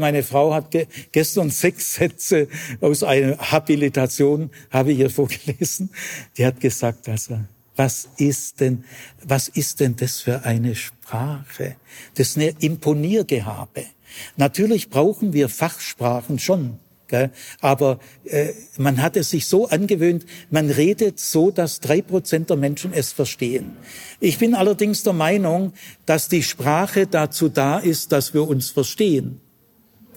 [0.00, 0.76] Meine Frau hat
[1.12, 2.48] gestern sechs Sätze
[2.80, 5.90] aus einer Habilitation, habe ich ihr vorgelesen.
[6.36, 7.38] Die hat gesagt, also,
[7.78, 8.84] was ist denn,
[9.24, 11.76] was ist denn das für eine Sprache?
[12.16, 13.84] Das ist eine Imponiergehabe.
[14.36, 16.80] Natürlich brauchen wir Fachsprachen schon.
[17.06, 17.30] Gell?
[17.60, 22.56] Aber äh, man hat es sich so angewöhnt, man redet so, dass drei Prozent der
[22.56, 23.76] Menschen es verstehen.
[24.20, 25.72] Ich bin allerdings der Meinung,
[26.04, 29.40] dass die Sprache dazu da ist, dass wir uns verstehen.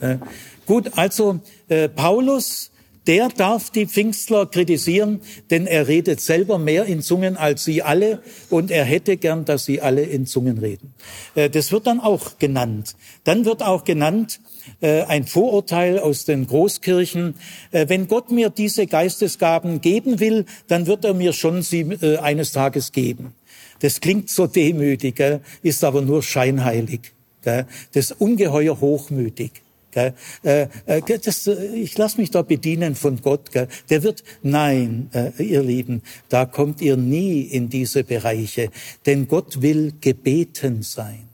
[0.01, 0.17] Äh,
[0.65, 1.39] gut, also
[1.69, 2.70] äh, Paulus
[3.07, 8.21] der darf die Pfingstler kritisieren, denn er redet selber mehr in Zungen als sie alle
[8.49, 10.93] und er hätte gern, dass sie alle in Zungen reden.
[11.35, 12.95] Äh, das wird dann auch genannt.
[13.23, 14.39] Dann wird auch genannt
[14.81, 17.35] äh, ein Vorurteil aus den Großkirchen.
[17.71, 22.51] Äh, wenn Gott mir diese Geistesgaben geben will, dann wird er mir schon sie eines
[22.51, 23.33] Tages geben.
[23.79, 25.21] Das klingt so demütig,
[25.63, 27.13] ist aber nur scheinheilig.
[27.43, 29.63] Das ist ungeheuer hochmütig.
[29.91, 30.13] Gell?
[30.43, 33.51] Äh, äh, das, äh, ich lasse mich da bedienen von Gott.
[33.51, 33.67] Gell?
[33.89, 38.69] Der wird, nein, äh, ihr Lieben, da kommt ihr nie in diese Bereiche,
[39.05, 41.27] denn Gott will gebeten sein.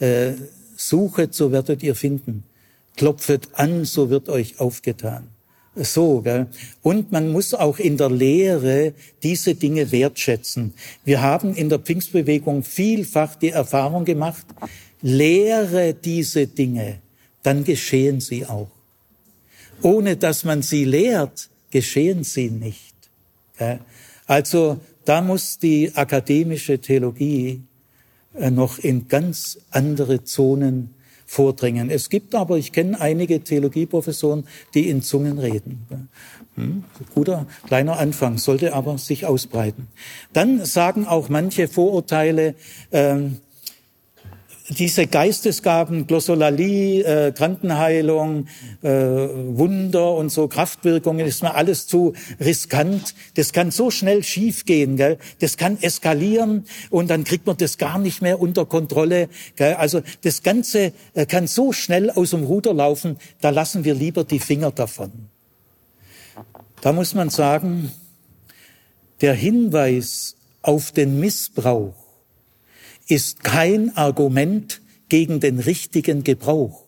[0.00, 0.32] Äh,
[0.76, 2.42] suchet, so werdet ihr finden.
[2.96, 5.28] Klopfet an, so wird euch aufgetan.
[5.74, 6.46] So, gell?
[6.82, 10.72] Und man muss auch in der Lehre diese Dinge wertschätzen.
[11.04, 14.46] Wir haben in der Pfingstbewegung vielfach die Erfahrung gemacht,
[15.02, 17.00] lehre diese Dinge
[17.46, 18.70] dann geschehen sie auch.
[19.80, 22.94] Ohne dass man sie lehrt, geschehen sie nicht.
[24.26, 27.62] Also da muss die akademische Theologie
[28.34, 30.94] äh, noch in ganz andere Zonen
[31.24, 31.88] vordringen.
[31.88, 35.86] Es gibt aber, ich kenne einige Theologieprofessoren, die in Zungen reden.
[36.56, 36.84] Hm,
[37.14, 39.86] guter kleiner Anfang, sollte aber sich ausbreiten.
[40.32, 42.56] Dann sagen auch manche Vorurteile,
[42.90, 43.38] ähm,
[44.68, 48.48] diese Geistesgaben, Glossolalie, äh, Krankenheilung,
[48.82, 53.14] äh, Wunder und so, Kraftwirkungen, ist mir alles zu riskant.
[53.34, 55.18] Das kann so schnell schiefgehen, gell?
[55.40, 59.28] Das kann eskalieren und dann kriegt man das gar nicht mehr unter Kontrolle.
[59.54, 59.74] Gell?
[59.74, 64.24] Also das Ganze äh, kann so schnell aus dem Ruder laufen, da lassen wir lieber
[64.24, 65.12] die Finger davon.
[66.80, 67.92] Da muss man sagen,
[69.20, 72.05] der Hinweis auf den Missbrauch
[73.08, 76.82] ist kein Argument gegen den richtigen Gebrauch.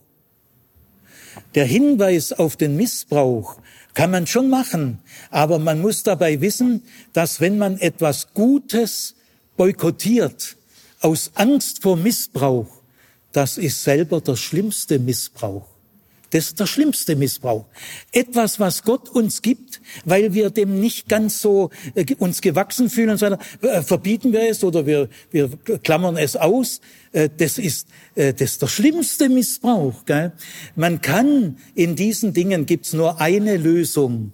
[1.54, 3.56] Der Hinweis auf den Missbrauch
[3.94, 4.98] kann man schon machen,
[5.30, 9.14] aber man muss dabei wissen, dass wenn man etwas Gutes
[9.56, 10.56] boykottiert
[11.00, 12.68] aus Angst vor Missbrauch,
[13.32, 15.66] das ist selber der schlimmste Missbrauch.
[16.30, 17.64] Das ist der schlimmste Missbrauch.
[18.12, 23.10] Etwas, was Gott uns gibt, weil wir dem nicht ganz so äh, uns gewachsen fühlen
[23.10, 25.48] und so weiter, äh, verbieten wir es oder wir, wir
[25.82, 26.80] klammern es aus.
[27.12, 30.04] Äh, das ist, äh, das ist der schlimmste Missbrauch.
[30.04, 30.32] Gell?
[30.76, 34.32] Man kann in diesen Dingen gibt's nur eine Lösung.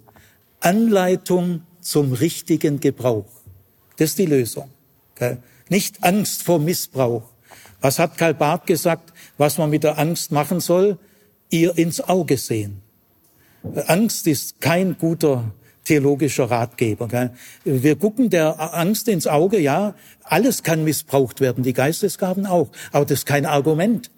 [0.59, 3.27] Anleitung zum richtigen Gebrauch.
[3.97, 4.69] Das ist die Lösung.
[5.15, 5.37] Gell?
[5.69, 7.23] Nicht Angst vor Missbrauch.
[7.79, 10.97] Was hat Karl Barth gesagt, was man mit der Angst machen soll?
[11.49, 12.81] Ihr ins Auge sehen.
[13.87, 15.51] Angst ist kein guter
[15.85, 17.07] theologischer Ratgeber.
[17.07, 17.31] Gell?
[17.63, 19.95] Wir gucken der Angst ins Auge, ja,
[20.25, 24.09] alles kann missbraucht werden, die Geistesgaben auch, aber das ist kein Argument.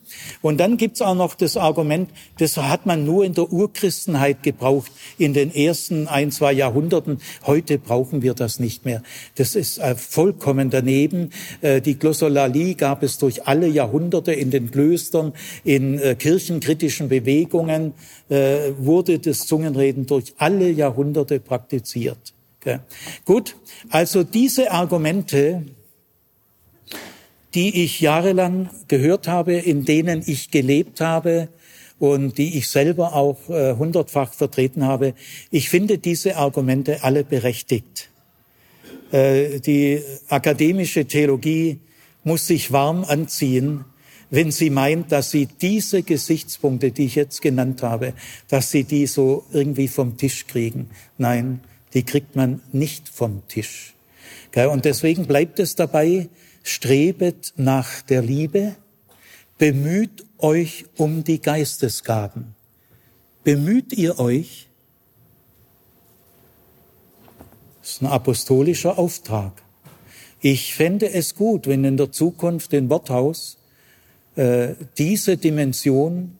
[0.42, 4.92] Und dann gibt's auch noch das Argument, das hat man nur in der Urchristenheit gebraucht,
[5.18, 7.20] in den ersten ein, zwei Jahrhunderten.
[7.46, 9.04] Heute brauchen wir das nicht mehr.
[9.36, 11.32] Das ist äh, vollkommen daneben.
[11.62, 15.34] Äh, die Glossolalie gab es durch alle Jahrhunderte in den Klöstern,
[15.64, 17.94] in äh, kirchenkritischen Bewegungen,
[18.30, 22.34] wurde das Zungenreden durch alle Jahrhunderte praktiziert.
[23.24, 23.56] Gut,
[23.90, 25.64] also diese Argumente,
[27.58, 31.50] die ich jahrelang gehört habe, in denen ich gelebt habe
[31.98, 35.16] und die ich selber auch äh, hundertfach vertreten habe.
[35.50, 38.12] Ich finde diese Argumente alle berechtigt.
[39.12, 41.80] Äh, die akademische Theologie
[42.24, 43.86] muss sich warm anziehen,
[44.30, 48.14] wenn sie meint, dass sie diese Gesichtspunkte, die ich jetzt genannt habe,
[48.50, 50.92] dass sie die so irgendwie vom Tisch kriegen.
[51.18, 51.62] Nein,
[51.96, 53.96] die kriegt man nicht vom Tisch.
[54.54, 56.30] Und deswegen bleibt es dabei,
[56.68, 58.76] strebet nach der Liebe,
[59.58, 62.56] bemüht euch um die Geistesgaben.
[63.44, 64.68] Bemüht ihr euch?
[67.82, 69.54] Das ist ein apostolischer Auftrag.
[70.42, 73.58] Ich fände es gut, wenn in der Zukunft in Worthaus
[74.36, 76.38] äh, diese Dimension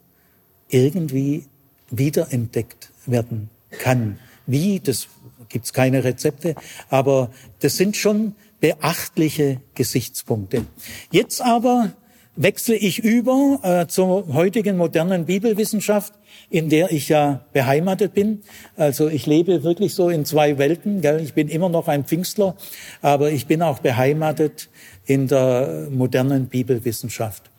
[0.68, 1.46] irgendwie
[1.90, 4.20] wiederentdeckt werden kann.
[4.46, 5.08] Wie, das
[5.48, 6.56] gibt's keine Rezepte,
[6.90, 10.66] aber das sind schon beachtliche Gesichtspunkte.
[11.12, 11.94] Jetzt aber
[12.38, 16.14] wechsle ich über äh, zur heutigen modernen Bibelwissenschaft,
[16.50, 18.42] in der ich ja beheimatet bin.
[18.76, 21.02] Also ich lebe wirklich so in zwei Welten.
[21.02, 21.20] Gell?
[21.22, 22.56] Ich bin immer noch ein Pfingstler,
[23.02, 24.70] aber ich bin auch beheimatet
[25.06, 27.50] in der modernen Bibelwissenschaft.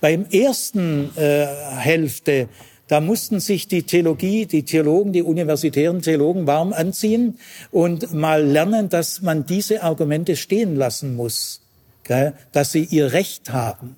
[0.00, 1.46] Beim ersten äh,
[1.78, 2.48] Hälfte
[2.88, 7.38] da mussten sich die Theologie, die Theologen, die universitären Theologen warm anziehen
[7.72, 11.62] und mal lernen, dass man diese Argumente stehen lassen muss,
[12.52, 13.96] dass sie ihr Recht haben.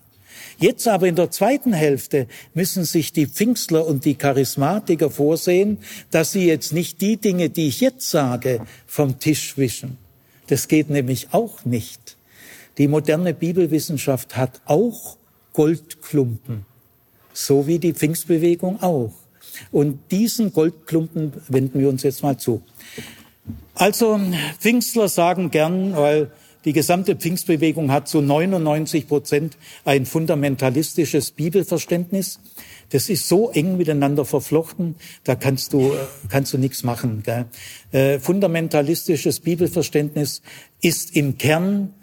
[0.59, 5.79] Jetzt aber in der zweiten Hälfte müssen sich die Pfingstler und die Charismatiker vorsehen,
[6.11, 9.99] dass sie jetzt nicht die Dinge, die ich jetzt sage, vom Tisch wischen.
[10.49, 12.17] Das geht nämlich auch nicht.
[12.79, 15.17] Die moderne Bibelwissenschaft hat auch
[15.53, 16.65] Goldklumpen,
[17.39, 19.13] so wie die Pfingstbewegung auch.
[19.71, 22.63] Und diesen Goldklumpen wenden wir uns jetzt mal zu.
[23.75, 24.21] Also
[24.59, 26.31] Pfingstler sagen gern, weil
[26.65, 32.41] die gesamte Pfingstbewegung hat zu 99 Prozent ein fundamentalistisches Bibelverständnis.
[32.91, 35.93] Das ist so eng miteinander verflochten, da kannst du,
[36.29, 37.23] kannst du nichts machen.
[37.25, 37.47] Gell?
[37.93, 40.43] Äh, fundamentalistisches Bibelverständnis
[40.81, 41.95] ist im Kern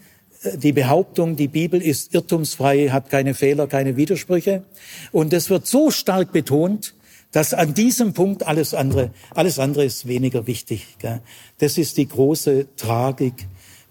[0.56, 4.64] die Behauptung, die Bibel ist irrtumsfrei, hat keine Fehler, keine Widersprüche.
[5.12, 6.94] Und das wird so stark betont,
[7.32, 10.98] dass an diesem Punkt alles andere, alles andere ist weniger wichtig.
[11.00, 11.22] Gell?
[11.58, 13.34] Das ist die große Tragik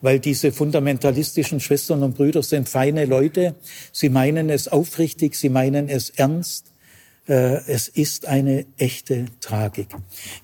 [0.04, 3.54] weil diese fundamentalistischen Schwestern und Brüder sind feine Leute.
[3.90, 6.72] Sie meinen es aufrichtig, sie meinen es ernst.
[7.26, 9.88] Äh, es ist eine echte Tragik.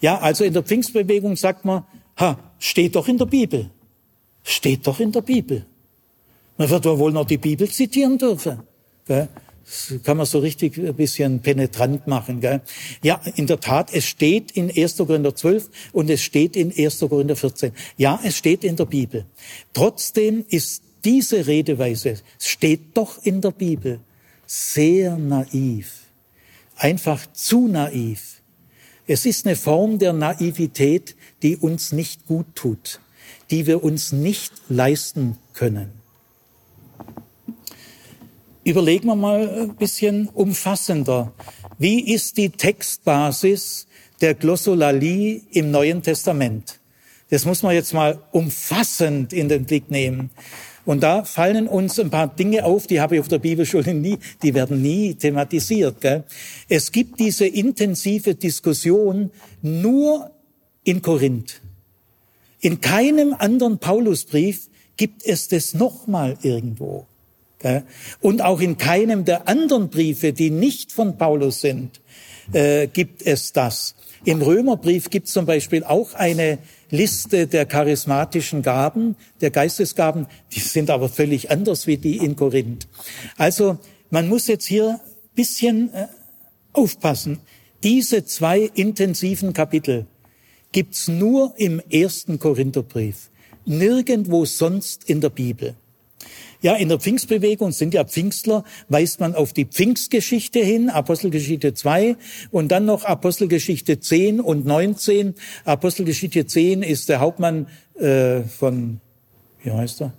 [0.00, 1.84] Ja, also in der Pfingstbewegung sagt man,
[2.18, 3.68] ha, steht doch in der Bibel.
[4.44, 5.66] Steht doch in der Bibel.
[6.60, 8.60] Man wird wohl noch die Bibel zitieren dürfen.
[9.06, 12.42] Das kann man so richtig ein bisschen penetrant machen.
[12.42, 12.60] Gell?
[13.02, 14.98] Ja, in der Tat, es steht in 1.
[14.98, 16.98] Korinther 12 und es steht in 1.
[16.98, 17.72] Korinther 14.
[17.96, 19.24] Ja, es steht in der Bibel.
[19.72, 24.00] Trotzdem ist diese Redeweise, steht doch in der Bibel,
[24.46, 26.00] sehr naiv.
[26.76, 28.42] Einfach zu naiv.
[29.06, 33.00] Es ist eine Form der Naivität, die uns nicht gut tut,
[33.50, 35.99] die wir uns nicht leisten können.
[38.62, 41.32] Überlegen wir mal ein bisschen umfassender.
[41.78, 43.86] Wie ist die Textbasis
[44.20, 46.78] der Glossolalie im Neuen Testament?
[47.30, 50.30] Das muss man jetzt mal umfassend in den Blick nehmen.
[50.84, 54.18] Und da fallen uns ein paar Dinge auf, die habe ich auf der Bibelschule nie,
[54.42, 56.00] die werden nie thematisiert.
[56.00, 56.24] Gell?
[56.68, 59.30] Es gibt diese intensive Diskussion
[59.62, 60.32] nur
[60.84, 61.62] in Korinth.
[62.60, 67.06] In keinem anderen Paulusbrief gibt es das nochmal irgendwo.
[68.20, 72.00] Und auch in keinem der anderen Briefe, die nicht von Paulus sind,
[72.52, 73.94] äh, gibt es das.
[74.24, 76.58] Im Römerbrief gibt es zum Beispiel auch eine
[76.90, 82.86] Liste der charismatischen Gaben, der Geistesgaben, die sind aber völlig anders wie die in Korinth.
[83.36, 83.78] Also
[84.10, 85.00] man muss jetzt hier
[85.34, 86.06] bisschen äh,
[86.72, 87.38] aufpassen.
[87.82, 90.06] Diese zwei intensiven Kapitel
[90.72, 93.30] gibt's nur im ersten Korintherbrief,
[93.64, 95.76] nirgendwo sonst in der Bibel.
[96.62, 102.16] Ja, in der Pfingstbewegung sind ja Pfingstler, weist man auf die Pfingstgeschichte hin, Apostelgeschichte 2
[102.50, 105.34] und dann noch Apostelgeschichte 10 und 19.
[105.64, 107.66] Apostelgeschichte 10 ist der Hauptmann
[107.98, 109.00] äh, von,
[109.62, 110.12] wie heißt er?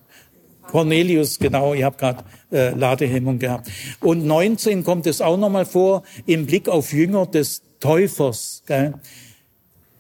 [0.63, 3.69] Cornelius, genau, ich habe gerade äh, Ladehemmung gehabt.
[3.99, 8.63] Und 19 kommt es auch nochmal vor im Blick auf Jünger des Täufers.
[8.65, 8.93] Gell?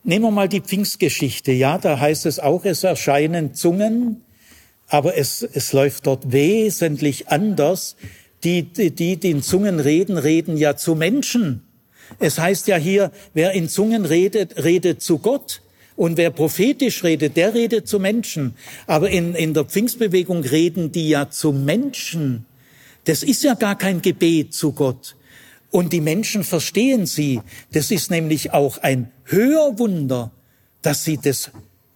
[0.03, 1.51] Nehmen wir mal die Pfingstgeschichte.
[1.51, 4.23] Ja, da heißt es auch, es erscheinen Zungen
[4.91, 7.95] aber es, es läuft dort wesentlich anders.
[8.43, 11.61] Die, die, die, in Zungen reden, reden ja zu Menschen.
[12.19, 15.61] Es heißt ja hier, wer in Zungen redet, redet zu Gott.
[15.95, 18.55] Und wer prophetisch redet, der redet zu Menschen.
[18.85, 22.45] Aber in, in der Pfingstbewegung reden die ja zu Menschen.
[23.05, 25.15] Das ist ja gar kein Gebet zu Gott.
[25.69, 27.39] Und die Menschen verstehen sie.
[27.71, 30.31] Das ist nämlich auch ein Hörwunder,
[30.81, 31.51] dass sie das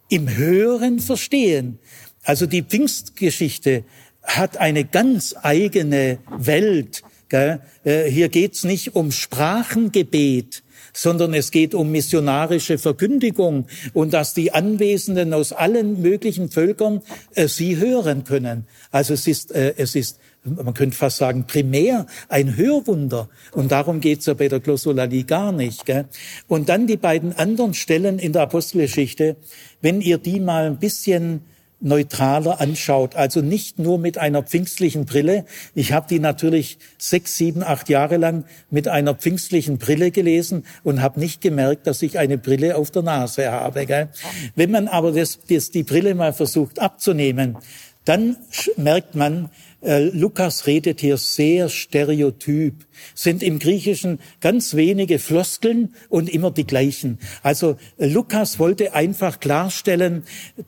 [0.08, 1.78] im Hören verstehen.
[2.26, 3.84] Also die Pfingstgeschichte
[4.24, 7.02] hat eine ganz eigene Welt.
[7.28, 7.60] Gell?
[7.84, 14.52] Äh, hier geht's nicht um Sprachengebet, sondern es geht um missionarische Verkündigung und dass die
[14.52, 17.00] Anwesenden aus allen möglichen Völkern
[17.36, 18.66] äh, sie hören können.
[18.90, 23.28] Also es ist, äh, es ist, man könnte fast sagen, primär ein Hörwunder.
[23.52, 25.86] Und darum geht's ja bei der Glossolalie gar nicht.
[25.86, 26.06] Gell?
[26.48, 29.36] Und dann die beiden anderen Stellen in der Apostelgeschichte,
[29.80, 31.42] wenn ihr die mal ein bisschen
[31.86, 35.46] neutraler anschaut, also nicht nur mit einer pfingstlichen Brille.
[35.74, 41.00] Ich habe die natürlich sechs, sieben, acht Jahre lang mit einer pfingstlichen Brille gelesen und
[41.00, 43.86] habe nicht gemerkt, dass ich eine Brille auf der Nase habe.
[43.86, 44.08] Gell?
[44.54, 47.56] Wenn man aber das, das, die Brille mal versucht abzunehmen,
[48.04, 48.36] dann
[48.76, 49.50] merkt man,
[49.86, 52.74] äh, Lukas redet hier sehr stereotyp,
[53.14, 57.18] sind im Griechischen ganz wenige Floskeln und immer die gleichen.
[57.42, 60.24] Also äh, Lukas wollte einfach klarstellen,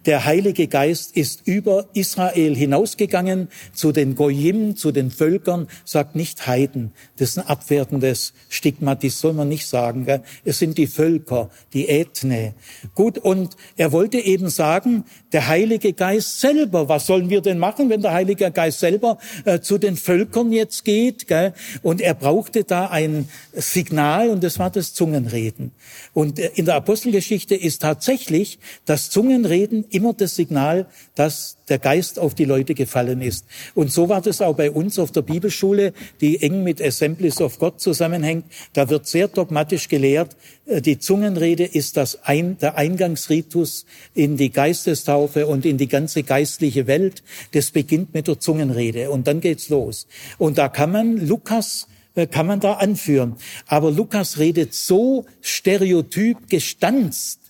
[0.07, 6.47] der Heilige Geist ist über Israel hinausgegangen zu den Goyim, zu den Völkern, sagt nicht
[6.47, 6.93] Heiden.
[7.17, 10.05] Das ist ein abwertendes Stigmatis, soll man nicht sagen.
[10.05, 10.23] Gell?
[10.45, 12.55] Es sind die Völker, die Ethne.
[12.95, 17.91] Gut, und er wollte eben sagen, der Heilige Geist selber, was sollen wir denn machen,
[17.91, 21.27] wenn der Heilige Geist selber selber äh, zu den Völkern jetzt geht.
[21.27, 21.55] Gell?
[21.83, 25.73] Und er brauchte da ein Signal und das war das Zungenreden.
[26.13, 32.19] Und äh, in der Apostelgeschichte ist tatsächlich das Zungenreden immer das Signal, dass der Geist
[32.19, 33.45] auf die Leute gefallen ist.
[33.75, 37.59] Und so war das auch bei uns auf der Bibelschule, die eng mit Assemblies of
[37.59, 38.45] God zusammenhängt.
[38.73, 44.51] Da wird sehr dogmatisch gelehrt, äh, die Zungenrede ist das ein, der Eingangsritus in die
[44.51, 47.23] Geistestaufe und in die ganze geistliche Welt.
[47.53, 50.07] Das beginnt mit der Zungenrede und dann geht's los.
[50.39, 53.37] Und da kann man Lukas äh, kann man da anführen.
[53.67, 57.41] Aber Lukas redet so stereotyp gestanzt,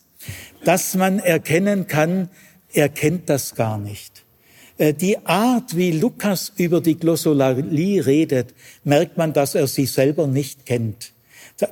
[0.64, 2.28] dass man erkennen kann,
[2.72, 4.24] er kennt das gar nicht.
[4.78, 8.54] Äh, die Art, wie Lukas über die Glossolalie redet,
[8.84, 11.12] merkt man, dass er sie selber nicht kennt.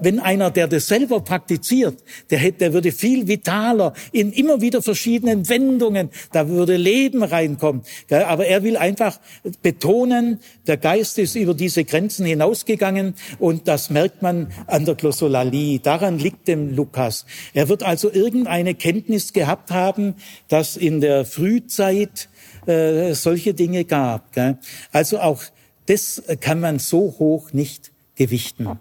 [0.01, 4.83] Wenn einer, der das selber praktiziert, der, hätte, der würde viel vitaler in immer wieder
[4.83, 7.83] verschiedenen Wendungen, da würde Leben reinkommen.
[8.11, 9.21] Aber er will einfach
[9.63, 15.79] betonen, der Geist ist über diese Grenzen hinausgegangen und das merkt man an der Glossolalie.
[15.79, 17.25] Daran liegt dem Lukas.
[17.55, 20.15] Er wird also irgendeine Kenntnis gehabt haben,
[20.49, 22.29] dass in der Frühzeit
[22.67, 24.33] äh, solche Dinge gab.
[24.33, 24.59] Gell?
[24.91, 25.43] Also auch
[25.87, 28.79] das kann man so hoch nicht gewichten.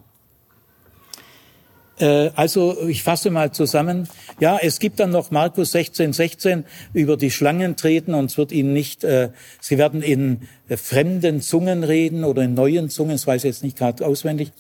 [2.00, 4.08] Äh, also ich fasse mal zusammen.
[4.40, 8.52] Ja, es gibt dann noch Markus 16, 16 über die Schlangen treten und es wird
[8.52, 9.30] ihnen nicht, äh,
[9.62, 13.64] sie werden in äh, fremden Zungen reden oder in neuen Zungen, das weiß ich jetzt
[13.64, 14.52] nicht gerade auswendig.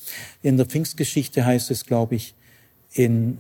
[0.42, 2.36] In der Pfingstgeschichte heißt es, glaube ich,
[2.94, 3.40] in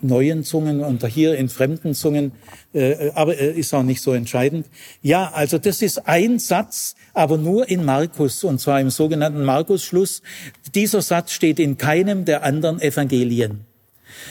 [0.00, 2.32] neuen Zungen und hier in fremden Zungen,
[2.72, 4.66] äh, aber äh, ist auch nicht so entscheidend.
[5.02, 10.22] Ja, also das ist ein Satz, aber nur in Markus und zwar im sogenannten Markus-Schluss.
[10.74, 13.60] Dieser Satz steht in keinem der anderen Evangelien.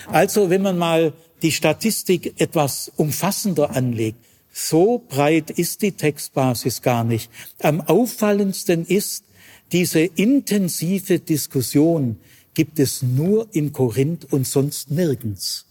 [0.08, 4.18] Also wenn man mal die Statistik etwas umfassender anlegt,
[4.52, 7.32] so breit ist die Textbasis gar nicht.
[7.60, 9.26] Am auffallendsten ist
[9.72, 12.20] diese intensive Diskussion
[12.54, 15.66] gibt es nur in Korinth und sonst nirgends.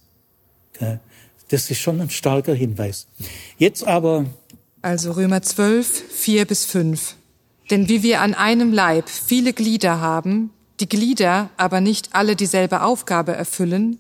[1.49, 3.07] Das ist schon ein starker Hinweis.
[3.59, 4.27] Jetzt aber.
[4.81, 7.17] Also Römer 12, 4 bis 5.
[7.71, 12.83] Denn wie wir an einem Leib viele Glieder haben, die Glieder aber nicht alle dieselbe
[12.83, 13.99] Aufgabe erfüllen,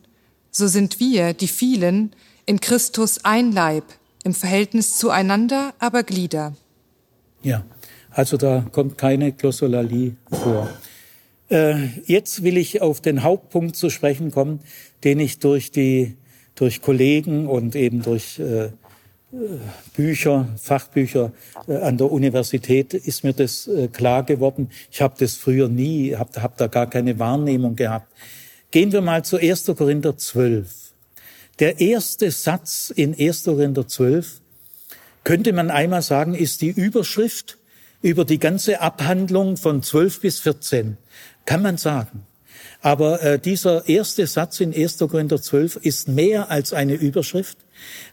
[0.50, 2.14] so sind wir, die vielen,
[2.44, 3.84] in Christus ein Leib,
[4.24, 6.54] im Verhältnis zueinander aber Glieder.
[7.42, 7.64] Ja,
[8.10, 10.68] also da kommt keine Glossolalie vor.
[11.52, 14.60] Äh, jetzt will ich auf den Hauptpunkt zu sprechen kommen,
[15.04, 16.16] den ich durch die
[16.54, 18.70] durch Kollegen und eben durch äh,
[19.94, 21.32] Bücher, Fachbücher
[21.66, 24.70] äh, an der Universität ist mir das äh, klar geworden.
[24.90, 28.10] Ich habe das früher nie, habe hab da gar keine Wahrnehmung gehabt.
[28.70, 29.66] Gehen wir mal zu 1.
[29.76, 30.92] Korinther 12.
[31.58, 33.44] Der erste Satz in 1.
[33.44, 34.40] Korinther 12
[35.22, 37.58] könnte man einmal sagen, ist die Überschrift
[38.02, 40.96] über die ganze Abhandlung von 12 bis 14.
[41.44, 42.26] Kann man sagen.
[42.80, 44.98] Aber äh, dieser erste Satz in 1.
[44.98, 47.58] Korinther 12 ist mehr als eine Überschrift,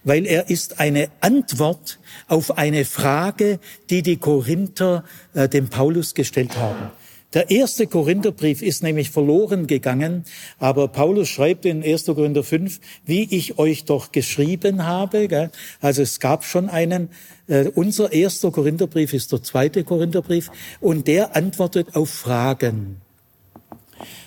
[0.03, 3.59] weil er ist eine Antwort auf eine Frage,
[3.89, 5.03] die die Korinther
[5.34, 6.91] äh, dem Paulus gestellt haben.
[7.34, 10.23] Der erste Korintherbrief ist nämlich verloren gegangen,
[10.57, 12.05] aber Paulus schreibt in 1.
[12.05, 15.27] Korinther 5, wie ich euch doch geschrieben habe.
[15.27, 15.51] Gell?
[15.80, 17.09] Also es gab schon einen.
[17.47, 23.01] Äh, unser erster Korintherbrief ist der zweite Korintherbrief und der antwortet auf Fragen.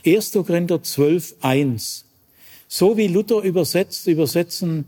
[0.06, 0.32] 1.
[0.32, 2.04] Korinther 12, 1.
[2.68, 4.86] So wie Luther übersetzt, übersetzen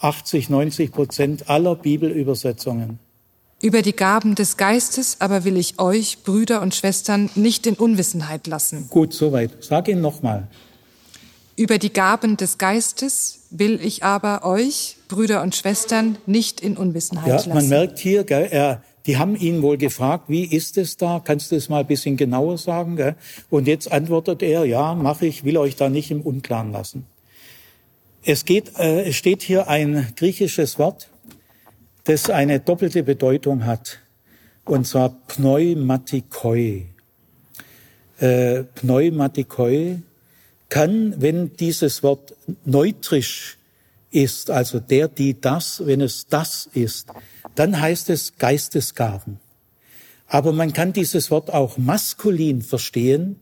[0.00, 2.98] 80, 90 Prozent aller Bibelübersetzungen.
[3.60, 8.46] Über die Gaben des Geistes aber will ich euch, Brüder und Schwestern, nicht in Unwissenheit
[8.46, 8.86] lassen.
[8.88, 9.50] Gut, soweit.
[9.60, 10.46] Sag ihn nochmal.
[11.56, 17.26] Über die Gaben des Geistes will ich aber euch, Brüder und Schwestern, nicht in Unwissenheit
[17.26, 17.54] ja, lassen.
[17.54, 21.18] Man merkt hier, er, die haben ihn wohl gefragt, wie ist es da?
[21.24, 22.96] Kannst du es mal ein bisschen genauer sagen?
[22.96, 23.16] Gell?
[23.48, 27.06] Und jetzt antwortet er, ja, mache ich, will euch da nicht im Unklaren lassen.
[28.22, 31.08] Es geht, äh, es steht hier ein griechisches Wort,
[32.04, 33.98] das eine doppelte Bedeutung hat,
[34.66, 36.84] und zwar Pneumatikoi.
[38.18, 40.00] Äh, Pneumatikoi
[40.68, 42.34] kann, wenn dieses Wort
[42.66, 43.56] neutrisch
[44.10, 47.08] ist, also der, die das, wenn es das ist,
[47.54, 49.40] dann heißt es Geistesgaben.
[50.26, 53.40] Aber man kann dieses Wort auch maskulin verstehen,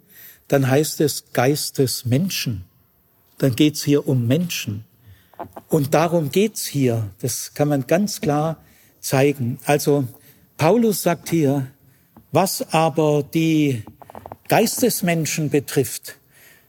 [0.48, 2.64] dann heißt es Geistesmenschen.
[3.38, 4.84] Dann geht's hier um Menschen.
[5.68, 7.10] Und darum geht's hier.
[7.20, 8.58] Das kann man ganz klar
[9.00, 9.58] zeigen.
[9.64, 10.04] Also
[10.56, 11.66] Paulus sagt hier,
[12.32, 13.82] was aber die
[14.48, 16.18] Geistesmenschen betrifft,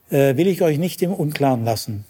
[0.09, 2.05] äh, will ich euch nicht im Unklaren lassen.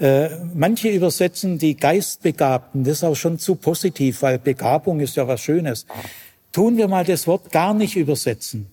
[0.00, 5.26] Äh, manche übersetzen die Geistbegabten, das ist auch schon zu positiv, weil Begabung ist ja
[5.26, 5.86] was Schönes.
[6.52, 8.68] Tun wir mal das Wort gar nicht übersetzen,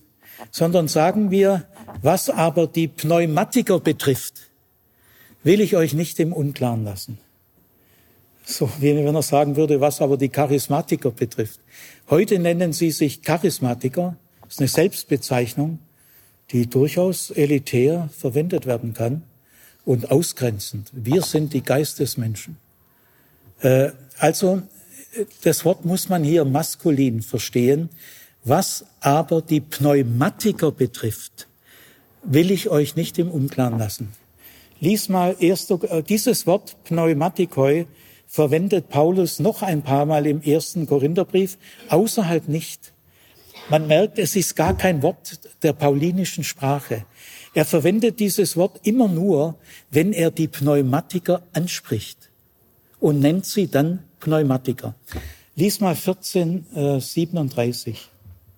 [0.52, 1.66] sondern sagen wir,
[2.00, 4.34] was aber die Pneumatiker betrifft,
[5.42, 7.18] will ich euch nicht im Unklaren lassen.
[8.44, 11.58] So wie wenn er sagen würde, was aber die Charismatiker betrifft.
[12.08, 15.80] Heute nennen sie sich Charismatiker, das ist eine Selbstbezeichnung,
[16.52, 19.24] die durchaus elitär verwendet werden kann
[19.86, 20.90] und ausgrenzend.
[20.92, 22.58] Wir sind die Geistesmenschen.
[23.60, 24.60] Äh, also
[25.42, 27.88] das Wort muss man hier maskulin verstehen.
[28.44, 31.48] Was aber die Pneumatiker betrifft,
[32.22, 34.12] will ich euch nicht im Unklaren lassen.
[34.80, 37.86] Lies mal erst, äh, dieses Wort Pneumatikoi
[38.26, 41.58] verwendet Paulus noch ein paar Mal im ersten Korintherbrief,
[41.88, 42.92] außerhalb nicht.
[43.70, 47.04] Man merkt, es ist gar kein Wort der paulinischen Sprache.
[47.56, 49.54] Er verwendet dieses Wort immer nur,
[49.90, 52.28] wenn er die Pneumatiker anspricht
[53.00, 54.94] und nennt sie dann Pneumatiker.
[55.54, 58.10] Lies mal 14, äh, 37.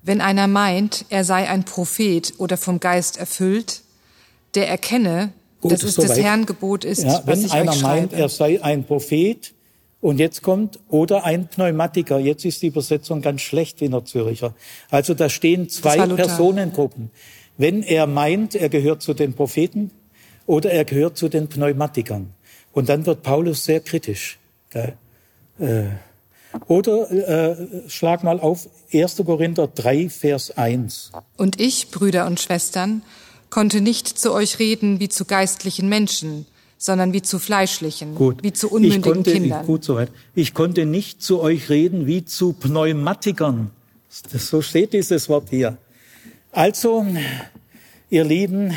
[0.03, 3.83] Wenn einer meint, er sei ein Prophet oder vom Geist erfüllt,
[4.57, 8.29] der erkenne, Gut, dass es so des Herrn Gebot ist, ja, wenn einer meint, er
[8.29, 9.55] sei ein Prophet
[10.01, 12.19] und jetzt kommt, oder ein Pneumatiker.
[12.19, 14.55] Jetzt ist die Übersetzung ganz schlecht in der Züricher.
[14.91, 17.13] Also da stehen zwei Personengruppen.
[17.59, 19.91] Wenn er meint, er gehört zu den Propheten
[20.47, 22.33] oder er gehört zu den Pneumatikern.
[22.73, 24.39] Und dann wird Paulus sehr kritisch.
[24.73, 24.93] Äh,
[26.67, 29.17] oder äh, schlag mal auf 1.
[29.27, 31.13] Korinther 3, Vers 1.
[31.37, 33.03] Und ich, Brüder und Schwestern,
[33.51, 36.47] konnte nicht zu euch reden wie zu geistlichen Menschen,
[36.77, 38.43] sondern wie zu fleischlichen, gut.
[38.43, 39.67] wie zu unmündigen ich konnte, Kindern.
[39.67, 40.11] Gut soweit.
[40.35, 43.71] Ich konnte nicht zu euch reden wie zu Pneumatikern.
[44.33, 45.77] Das, so steht dieses Wort hier.
[46.53, 47.07] Also,
[48.09, 48.73] ihr Lieben,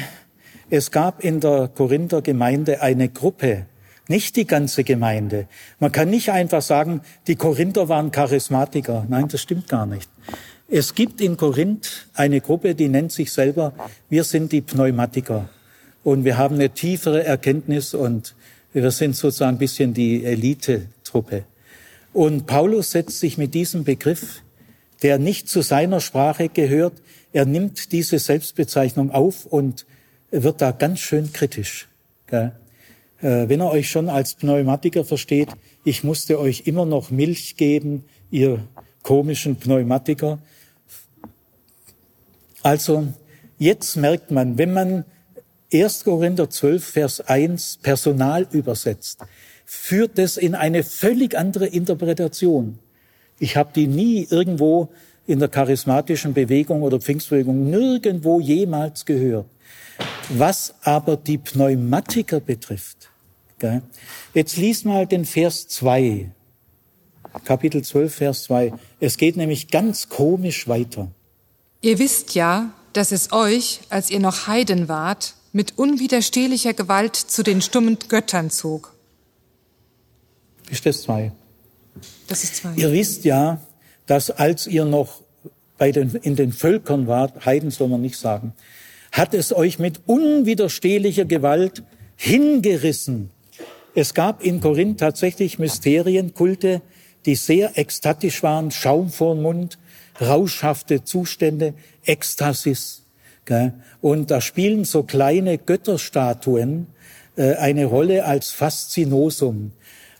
[0.69, 3.65] es gab in der Korinther Gemeinde eine Gruppe,
[4.09, 5.47] nicht die ganze Gemeinde.
[5.79, 9.05] Man kann nicht einfach sagen, die Korinther waren Charismatiker.
[9.07, 10.09] Nein, das stimmt gar nicht.
[10.67, 13.73] Es gibt in Korinth eine Gruppe, die nennt sich selber,
[14.09, 15.49] wir sind die Pneumatiker
[16.03, 18.35] und wir haben eine tiefere Erkenntnis und
[18.73, 21.45] wir sind sozusagen ein bisschen die Elite-Truppe.
[22.11, 24.41] Und Paulus setzt sich mit diesem Begriff,
[25.03, 26.93] der nicht zu seiner Sprache gehört,
[27.33, 29.85] er nimmt diese Selbstbezeichnung auf und
[30.31, 31.87] wird da ganz schön kritisch.
[32.31, 32.49] Äh,
[33.19, 35.49] wenn er euch schon als Pneumatiker versteht,
[35.83, 38.59] ich musste euch immer noch Milch geben, ihr
[39.03, 40.39] komischen Pneumatiker.
[42.63, 43.07] Also
[43.57, 45.05] jetzt merkt man, wenn man
[45.73, 46.03] 1.
[46.03, 49.19] Korinther 12, Vers 1 Personal übersetzt,
[49.65, 52.79] führt das in eine völlig andere Interpretation.
[53.39, 54.89] Ich habe die nie irgendwo
[55.31, 59.45] in der charismatischen Bewegung oder Pfingstbewegung nirgendwo jemals gehört.
[60.29, 63.09] Was aber die Pneumatiker betrifft,
[63.57, 63.81] gell,
[64.33, 66.31] jetzt lies mal den Vers 2,
[67.45, 68.73] Kapitel 12, Vers 2.
[68.99, 71.09] Es geht nämlich ganz komisch weiter.
[71.79, 77.41] Ihr wisst ja, dass es euch, als ihr noch Heiden wart, mit unwiderstehlicher Gewalt zu
[77.41, 78.93] den stummen Göttern zog.
[80.69, 81.31] Ist das zwei?
[82.27, 82.73] Das ist zwei.
[82.75, 83.61] Ihr wisst ja,
[84.05, 85.21] dass als ihr noch
[85.77, 88.53] bei den, in den Völkern wart, Heiden soll man nicht sagen,
[89.11, 91.83] hat es euch mit unwiderstehlicher Gewalt
[92.15, 93.31] hingerissen.
[93.93, 96.81] Es gab in Korinth tatsächlich Mysterienkulte,
[97.25, 99.79] die sehr ekstatisch waren, Schaum vor den Mund,
[100.21, 101.73] rauschhafte Zustände,
[102.05, 103.03] Ekstasis.
[103.99, 106.87] Und da spielen so kleine Götterstatuen
[107.35, 109.71] äh, eine Rolle als Faszinosum.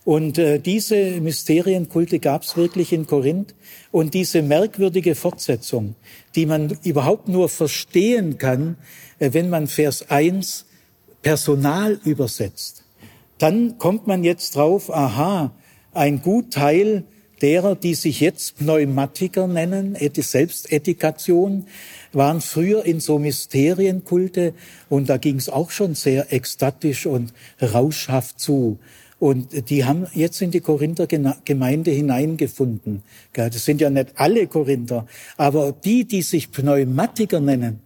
[0.04, 3.54] Und äh, diese Mysterienkulte gab es wirklich in Korinth.
[3.92, 5.94] Und diese merkwürdige Fortsetzung,
[6.34, 8.76] die man überhaupt nur verstehen kann,
[9.18, 10.66] äh, wenn man Vers 1
[11.22, 12.84] Personal übersetzt.
[13.38, 15.52] Dann kommt man jetzt drauf, aha,
[15.92, 17.04] ein Gutteil
[17.42, 21.66] derer, die sich jetzt Pneumatiker nennen, Selbstetikation,
[22.12, 24.54] waren früher in so Mysterienkulte
[24.88, 28.78] und da ging es auch schon sehr ekstatisch und rauschhaft zu.
[29.22, 33.04] Und die haben jetzt in die Korinther Gemeinde hineingefunden.
[33.32, 37.78] Das sind ja nicht alle Korinther, aber die, die sich Pneumatiker nennen,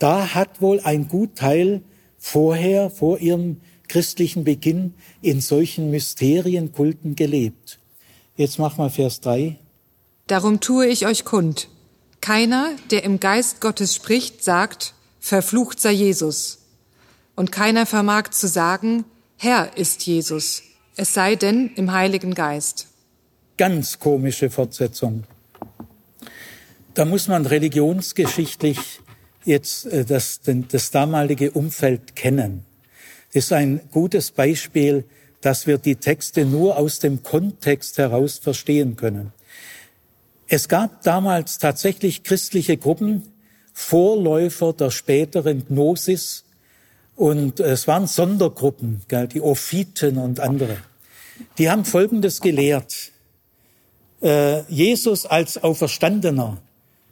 [0.00, 1.82] da hat wohl ein Gutteil
[2.18, 7.78] vorher, vor ihrem christlichen Beginn in solchen Mysterienkulten gelebt.
[8.34, 9.56] Jetzt mach mal Vers 3.
[10.26, 11.68] Darum tue ich euch kund.
[12.20, 16.58] Keiner, der im Geist Gottes spricht, sagt, verflucht sei Jesus.
[17.36, 19.04] Und keiner vermag zu sagen,
[19.36, 20.64] Herr ist Jesus,
[20.96, 22.88] es sei denn im Heiligen Geist.
[23.56, 25.24] Ganz komische Fortsetzung.
[26.94, 29.00] Da muss man religionsgeschichtlich
[29.44, 32.64] jetzt äh, das, das damalige Umfeld kennen.
[33.32, 35.04] Das ist ein gutes Beispiel,
[35.40, 39.32] dass wir die Texte nur aus dem Kontext heraus verstehen können.
[40.46, 43.22] Es gab damals tatsächlich christliche Gruppen,
[43.72, 46.44] Vorläufer der späteren Gnosis,
[47.16, 49.02] und es waren Sondergruppen,
[49.32, 50.78] die Ophiten und andere.
[51.58, 53.12] Die haben Folgendes gelehrt.
[54.22, 56.58] Äh, Jesus als Auferstandener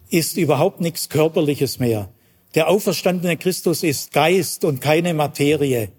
[0.09, 2.09] ist überhaupt nichts Körperliches mehr.
[2.55, 5.91] Der auferstandene Christus ist Geist und keine Materie.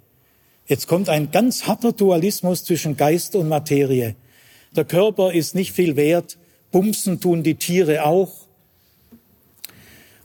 [0.68, 4.15] Jetzt kommt ein ganz harter Dualismus zwischen Geist und Materie.
[4.76, 6.38] Der Körper ist nicht viel wert,
[6.72, 8.32] bumsen tun die Tiere auch.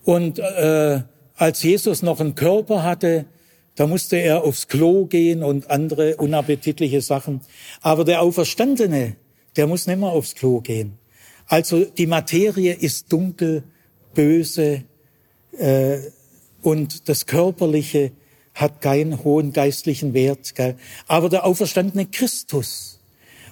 [0.04, 1.02] Und äh,
[1.36, 3.26] als Jesus noch einen Körper hatte,
[3.76, 7.42] da musste er aufs Klo gehen und andere unappetitliche Sachen.
[7.82, 9.16] Aber der Auferstandene,
[9.56, 10.98] der muss nicht mehr aufs Klo gehen.
[11.46, 13.62] Also die Materie ist dunkel,
[14.14, 14.82] böse
[15.58, 15.98] äh,
[16.62, 18.12] und das Körperliche
[18.54, 20.54] hat keinen hohen geistlichen Wert.
[20.54, 20.76] Gell?
[21.06, 22.98] Aber der auferstandene Christus.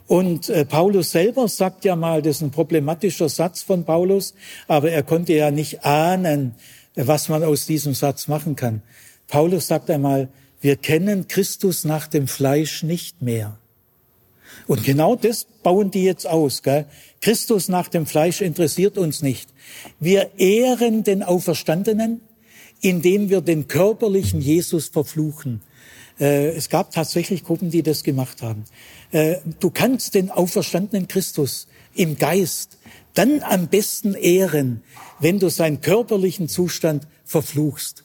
[0.07, 4.35] Und äh, Paulus selber sagt ja mal, das ist ein problematischer Satz von Paulus,
[4.69, 6.55] aber er konnte ja nicht ahnen,
[6.95, 8.83] was man aus diesem Satz machen kann.
[9.29, 10.29] Paulus sagt einmal,
[10.61, 13.59] wir kennen Christus nach dem Fleisch nicht mehr.
[14.67, 16.63] Und genau das bauen die jetzt aus.
[16.63, 16.87] Gell?
[17.21, 19.49] Christus nach dem Fleisch interessiert uns nicht.
[20.01, 22.21] Wir ehren den Auferstandenen,
[22.81, 25.61] indem wir den körperlichen Jesus verfluchen.
[26.21, 28.65] Äh, es gab tatsächlich Gruppen, die das gemacht haben.
[29.11, 32.79] Äh, du kannst den auferstandenen Christus im Geist
[33.15, 34.83] dann am besten ehren,
[35.21, 38.04] wenn du seinen körperlichen Zustand verfluchst.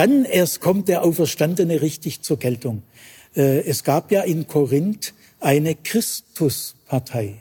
[0.00, 2.84] Dann erst kommt der Auferstandene richtig zur Geltung.
[3.36, 7.34] Äh, es gab ja in Korinth eine Christuspartei,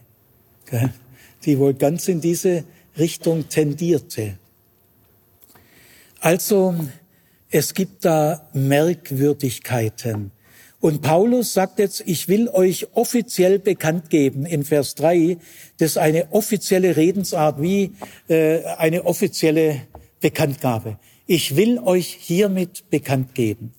[1.45, 2.65] die wohl ganz in diese
[2.97, 4.37] Richtung tendierte.
[6.19, 6.75] Also
[7.49, 10.31] es gibt da Merkwürdigkeiten.
[10.81, 15.37] Und Paulus sagt jetzt, ich will euch offiziell bekannt geben in Vers 3,
[15.77, 17.93] das ist eine offizielle Redensart wie
[18.27, 19.83] äh, eine offizielle
[20.19, 20.97] Bekanntgabe.
[21.31, 23.71] Ich will euch hiermit bekannt geben.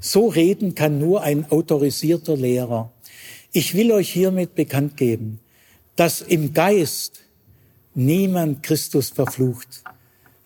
[0.00, 2.90] So reden kann nur ein autorisierter Lehrer.
[3.52, 5.38] Ich will euch hiermit bekannt geben,
[5.96, 7.20] dass im Geist
[7.94, 9.84] niemand Christus verflucht.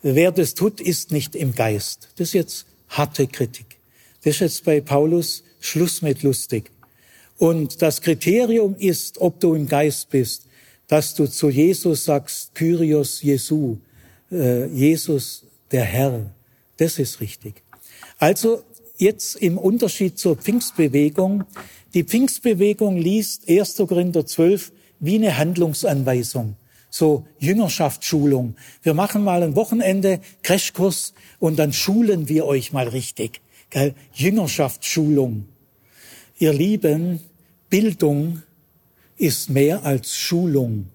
[0.01, 2.09] Wer das tut, ist nicht im Geist.
[2.17, 3.77] Das ist jetzt harte Kritik.
[4.25, 6.69] Das ist jetzt bei Paulus Schluss mit lustig.
[7.37, 10.47] Und das Kriterium ist, ob du im Geist bist,
[10.89, 13.77] dass du zu Jesus sagst, Kyrios Jesu,
[14.29, 16.29] äh, Jesus der Herr.
[16.81, 17.61] Das ist richtig.
[18.17, 18.63] Also
[18.97, 21.43] jetzt im Unterschied zur Pfingstbewegung.
[21.93, 23.75] Die Pfingstbewegung liest 1.
[23.87, 26.55] Korinther 12 wie eine Handlungsanweisung
[26.89, 28.55] so Jüngerschaftsschulung.
[28.81, 33.41] Wir machen mal ein Wochenende Crashkurs und dann schulen wir euch mal richtig.
[33.69, 33.93] Gell?
[34.13, 35.45] Jüngerschaftsschulung.
[36.39, 37.19] Ihr Lieben,
[37.69, 38.41] Bildung
[39.17, 40.87] ist mehr als Schulung.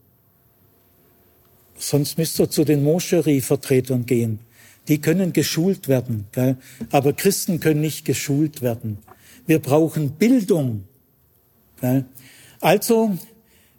[1.78, 4.40] Sonst müsst ihr zu den Moscherie-Vertretern gehen.
[4.88, 6.56] Die können geschult werden, gell?
[6.90, 8.98] aber Christen können nicht geschult werden.
[9.46, 10.84] Wir brauchen Bildung.
[11.80, 12.04] Gell?
[12.60, 13.16] Also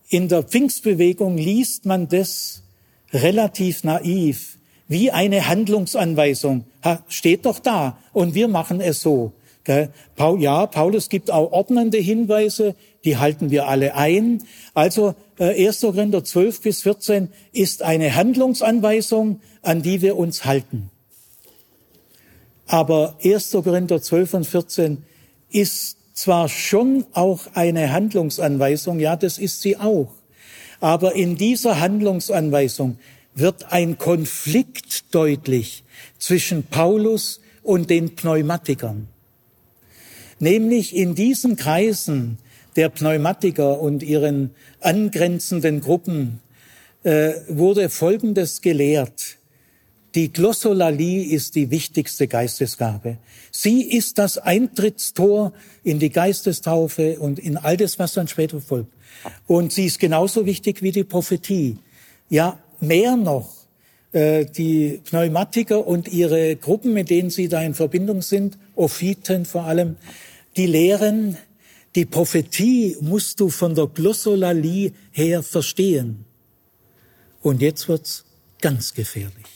[0.10, 2.64] in der Pfingstbewegung liest man das
[3.12, 4.58] relativ naiv,
[4.88, 6.66] wie eine Handlungsanweisung.
[6.84, 9.34] Ha, steht doch da und wir machen es so.
[9.68, 12.74] Ja, Paulus gibt auch ordnende Hinweise,
[13.04, 14.44] die halten wir alle ein.
[14.74, 15.84] Also 1.
[15.84, 20.90] Äh, Korinther 12 bis 14 ist eine Handlungsanweisung, an die wir uns halten.
[22.68, 23.52] Aber 1.
[23.52, 25.04] Korinther 12 und 14
[25.50, 30.12] ist zwar schon auch eine Handlungsanweisung, ja, das ist sie auch,
[30.80, 32.98] aber in dieser Handlungsanweisung
[33.34, 35.84] wird ein Konflikt deutlich
[36.18, 39.08] zwischen Paulus und den Pneumatikern.
[40.40, 42.38] Nämlich in diesen Kreisen
[42.76, 46.42] der Pneumatiker und ihren angrenzenden Gruppen
[47.04, 49.37] äh, wurde Folgendes gelehrt.
[50.18, 53.20] Die Glossolalie ist die wichtigste Geistesgabe.
[53.52, 55.54] Sie ist das Eintrittstor
[55.84, 58.92] in die Geistestaufe und in all das, was dann später folgt.
[59.46, 61.78] Und sie ist genauso wichtig wie die Prophetie.
[62.32, 63.54] Ja, mehr noch.
[64.12, 69.66] Äh, die Pneumatiker und ihre Gruppen, mit denen sie da in Verbindung sind, Ophiten vor
[69.66, 69.98] allem,
[70.56, 71.38] die lehren,
[71.94, 76.26] die Prophetie musst du von der Glossolalie her verstehen.
[77.44, 78.26] Und jetzt wird's
[78.62, 79.47] ganz gefährlich.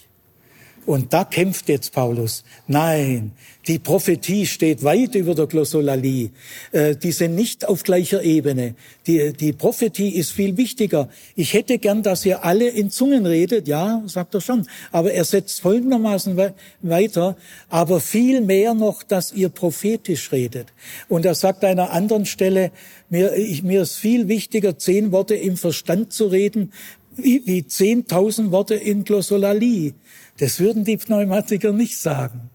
[0.86, 2.44] Und da kämpft jetzt Paulus.
[2.68, 3.34] Nein,
[3.68, 6.32] die Prophetie steht weit über der Glossolalie.
[6.72, 8.74] Äh, die sind nicht auf gleicher Ebene.
[9.06, 11.10] Die, die Prophetie ist viel wichtiger.
[11.36, 13.68] Ich hätte gern, dass ihr alle in Zungen redet.
[13.68, 14.68] Ja, sagt er schon.
[14.92, 16.36] Aber er setzt folgendermaßen
[16.82, 17.38] weiter.
[17.70, 20.68] Aber viel mehr noch, dass ihr prophetisch redet.
[21.08, 22.72] Und er sagt an einer anderen Stelle,
[23.10, 26.72] mir, ich, mir ist viel wichtiger, zehn Worte im Verstand zu reden,
[27.18, 29.94] wie, 10.000 Worte in Glossolalie.
[30.42, 32.50] Das würden die Pneumatiker nicht sagen.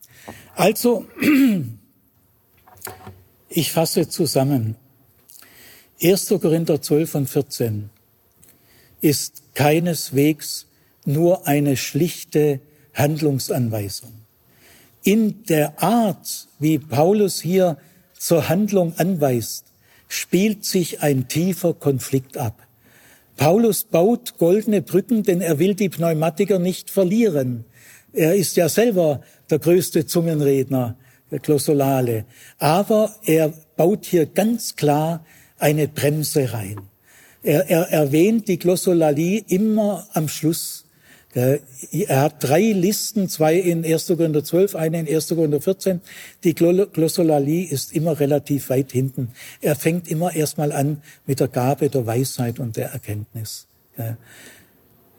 [0.56, 1.06] Also,
[3.48, 4.74] ich fasse zusammen.
[6.02, 6.34] 1.
[6.42, 7.90] Korinther 12 und 14
[9.02, 10.66] ist keineswegs
[11.04, 12.58] nur eine schlichte
[12.92, 14.14] Handlungsanweisung.
[15.04, 17.78] In der Art, wie Paulus hier
[18.18, 19.64] zur Handlung anweist,
[20.08, 22.66] spielt sich ein tiefer Konflikt ab.
[23.36, 27.64] Paulus baut goldene Brücken, denn er will die Pneumatiker nicht verlieren.
[28.16, 29.20] Er ist ja selber
[29.50, 30.96] der größte Zungenredner,
[31.30, 32.24] der Glossolale.
[32.58, 35.24] Aber er baut hier ganz klar
[35.58, 36.80] eine Bremse rein.
[37.42, 40.86] Er, er erwähnt die Glossolalie immer am Schluss.
[41.34, 41.60] Er
[42.22, 44.06] hat drei Listen, zwei in 1.
[44.06, 45.28] Korinther 12, eine in 1.
[45.28, 46.00] Korinther 14.
[46.42, 49.32] Die Glossolalie ist immer relativ weit hinten.
[49.60, 53.66] Er fängt immer erstmal an mit der Gabe der Weisheit und der Erkenntnis.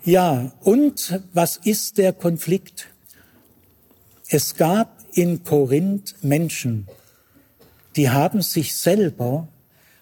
[0.07, 2.87] Ja, und was ist der Konflikt?
[4.29, 6.87] Es gab in Korinth Menschen,
[7.97, 9.49] die haben sich selber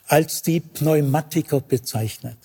[0.05, 2.37] als die Pneumatiker bezeichnet.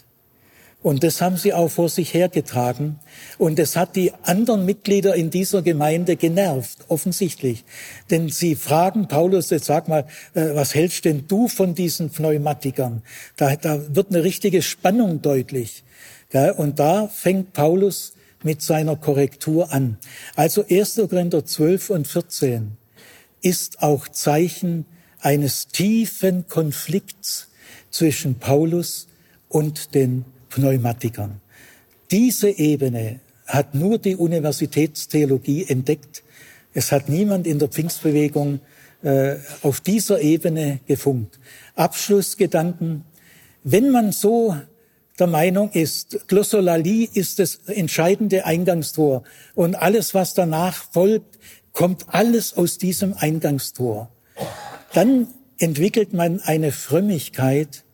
[0.82, 2.99] Und das haben sie auch vor sich hergetragen.
[3.37, 7.65] Und es hat die anderen Mitglieder in dieser Gemeinde genervt, offensichtlich.
[8.11, 13.03] Denn sie fragen Paulus, jetzt sag mal, äh, was hältst denn du von diesen Pneumatikern?
[13.37, 15.85] Da, da wird eine richtige Spannung deutlich.
[16.32, 18.12] Und da fängt Paulus
[18.43, 19.98] mit seiner Korrektur an.
[20.36, 20.97] Also 1.
[21.09, 22.73] Korinther 12 und 14
[23.43, 24.86] ist auch Zeichen
[25.20, 27.48] eines tiefen Konflikts
[27.90, 29.09] zwischen Paulus
[29.48, 31.40] und den Pneumatikern.
[32.11, 36.23] Diese Ebene hat nur die Universitätstheologie entdeckt.
[36.73, 38.61] Es hat niemand in der Pfingstbewegung
[39.02, 41.39] äh, auf dieser Ebene gefunkt.
[41.74, 43.05] Abschlussgedanken.
[43.65, 44.57] Wenn man so
[45.20, 49.22] der Meinung ist, Glossolalie ist das entscheidende Eingangstor
[49.55, 51.38] und alles, was danach folgt,
[51.72, 54.10] kommt alles aus diesem Eingangstor.
[54.94, 55.28] Dann
[55.59, 57.84] entwickelt man eine Frömmigkeit,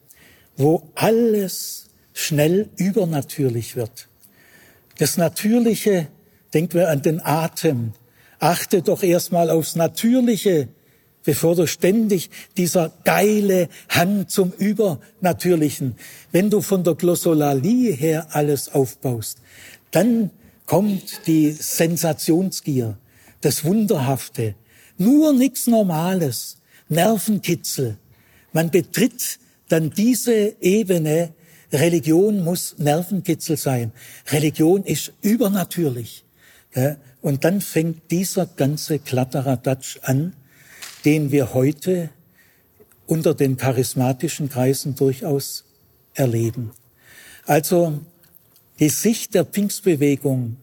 [0.56, 4.08] wo alles schnell übernatürlich wird.
[4.98, 6.06] Das Natürliche,
[6.54, 7.92] denken wir an den Atem,
[8.38, 10.68] achte doch erstmal aufs Natürliche,
[11.26, 15.96] bevor du ständig dieser geile Hang zum Übernatürlichen,
[16.32, 19.38] wenn du von der Glossolalie her alles aufbaust,
[19.90, 20.30] dann
[20.64, 22.96] kommt die Sensationsgier,
[23.40, 24.54] das Wunderhafte,
[24.96, 26.58] nur nichts Normales,
[26.88, 27.98] Nervenkitzel.
[28.52, 29.38] Man betritt
[29.68, 31.34] dann diese Ebene,
[31.72, 33.92] Religion muss Nervenkitzel sein.
[34.30, 36.24] Religion ist übernatürlich.
[37.20, 40.34] Und dann fängt dieser ganze Kladderadatsch an,
[41.06, 42.10] den wir heute
[43.06, 45.64] unter den charismatischen Kreisen durchaus
[46.14, 46.72] erleben.
[47.46, 48.00] Also
[48.80, 50.56] die Sicht der Pfingstbewegung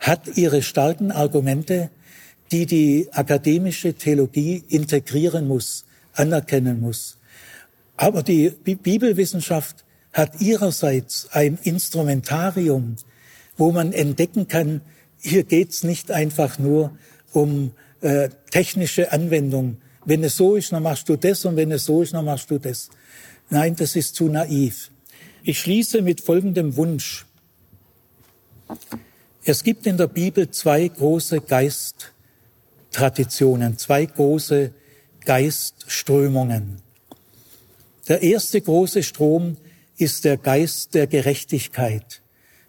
[0.00, 1.90] hat ihre starken Argumente,
[2.50, 7.16] die die akademische Theologie integrieren muss, anerkennen muss.
[7.96, 12.96] Aber die Bibelwissenschaft hat ihrerseits ein Instrumentarium,
[13.56, 14.80] wo man entdecken kann,
[15.20, 16.98] hier geht's nicht einfach nur
[17.32, 21.84] um äh, technische Anwendung, wenn es so ist, dann machst du das und wenn es
[21.84, 22.88] so ist, dann machst du das.
[23.50, 24.90] Nein, das ist zu naiv.
[25.42, 27.26] Ich schließe mit folgendem Wunsch.
[29.44, 34.72] Es gibt in der Bibel zwei große Geisttraditionen, zwei große
[35.24, 36.78] Geistströmungen.
[38.08, 39.56] Der erste große Strom
[39.96, 42.20] ist der Geist der Gerechtigkeit.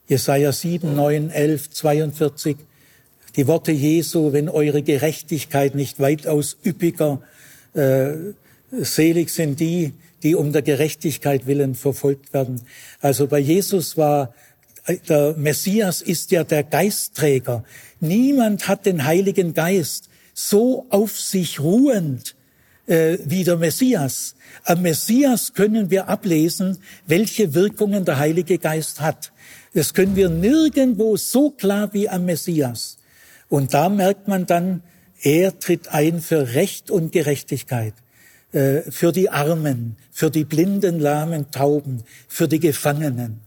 [0.07, 2.57] Jesaja 7, 9, 11, 42
[3.35, 7.21] die Worte Jesu, wenn eure Gerechtigkeit nicht weitaus üppiger,
[7.73, 8.13] äh,
[8.71, 9.93] selig sind die,
[10.23, 12.61] die um der Gerechtigkeit willen verfolgt werden.
[13.01, 14.33] Also bei Jesus war
[15.09, 17.63] der Messias ist ja der Geistträger.
[17.99, 22.35] Niemand hat den Heiligen Geist so auf sich ruhend
[22.85, 24.35] äh, wie der Messias.
[24.63, 29.31] Am Messias können wir ablesen, welche Wirkungen der Heilige Geist hat.
[29.73, 32.97] Das können wir nirgendwo so klar wie am Messias.
[33.49, 34.81] Und da merkt man dann,
[35.21, 37.93] er tritt ein für Recht und Gerechtigkeit.
[38.55, 43.41] äh, für die Armen, für die blinden, lahmen, tauben, für die Gefangenen.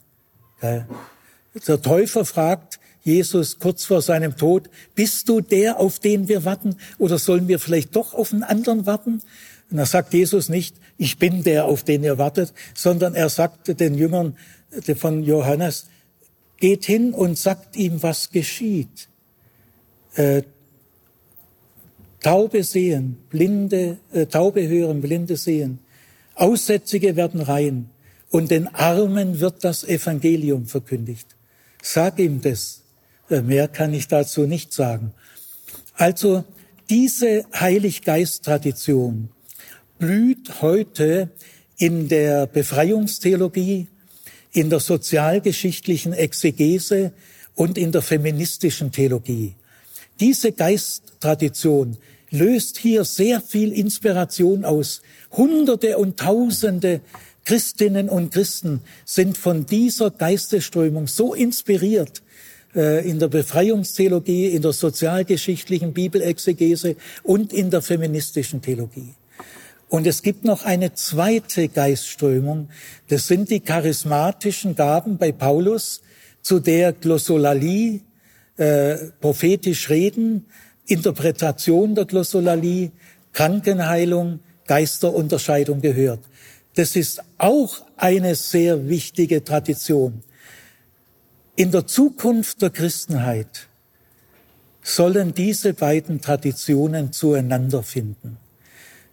[0.61, 6.77] Der Täufer fragt Jesus kurz vor seinem Tod, bist du der, auf den wir warten,
[6.99, 9.23] oder sollen wir vielleicht doch auf einen anderen warten?
[9.71, 13.75] Und da sagt Jesus nicht, ich bin der, auf den ihr wartet, sondern er sagte
[13.75, 14.37] den Jüngern
[14.97, 15.87] von Johannes,
[16.59, 19.09] geht hin und sagt ihm, was geschieht.
[20.19, 20.43] Äh,
[22.21, 25.79] Taube sehen, Blinde, äh, Taube hören, Blinde sehen.
[26.35, 27.89] Aussätzige werden rein
[28.29, 31.37] und den Armen wird das Evangelium verkündigt.
[31.81, 32.83] Sag ihm das.
[33.31, 35.15] Äh, mehr kann ich dazu nicht sagen.
[35.95, 36.45] Also
[36.91, 39.29] diese Heiliggeist-Tradition
[40.01, 41.31] blüht heute
[41.77, 43.87] in der Befreiungstheologie,
[44.51, 47.13] in der sozialgeschichtlichen Exegese
[47.55, 49.55] und in der feministischen Theologie.
[50.21, 51.97] Diese Geisttradition
[52.31, 55.03] löst hier sehr viel Inspiration aus.
[55.33, 57.01] Hunderte und Tausende
[57.45, 62.23] Christinnen und Christen sind von dieser Geistesströmung so inspiriert
[62.75, 69.15] äh, in der Befreiungstheologie, in der sozialgeschichtlichen Bibelexegese und in der feministischen Theologie.
[69.89, 72.69] Und es gibt noch eine zweite Geistströmung.
[73.09, 76.03] Das sind die charismatischen Gaben bei Paulus,
[76.43, 78.01] zu der Glossolalie,
[78.59, 80.47] äh, prophetisch reden,
[80.87, 82.91] Interpretation der Glossolalie,
[83.33, 86.21] Krankenheilung, Geisterunterscheidung gehört.
[86.75, 90.23] Das ist auch eine sehr wichtige Tradition.
[91.57, 93.69] In der Zukunft der Christenheit
[94.83, 98.39] sollen diese beiden Traditionen zueinander finden.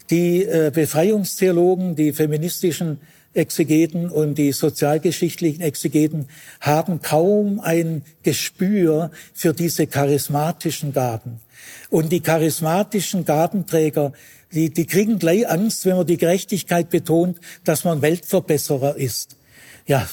[0.10, 3.00] Die äh, Befreiungstheologen, die feministischen
[3.36, 6.28] Exegeten und die sozialgeschichtlichen Exegeten
[6.62, 11.40] haben kaum ein Gespür für diese charismatischen Gaben.
[11.90, 14.14] Und die charismatischen Gabenträger,
[14.54, 19.38] die, die kriegen gleich Angst, wenn man die Gerechtigkeit betont, dass man Weltverbesserer ist.
[19.86, 20.08] Ja,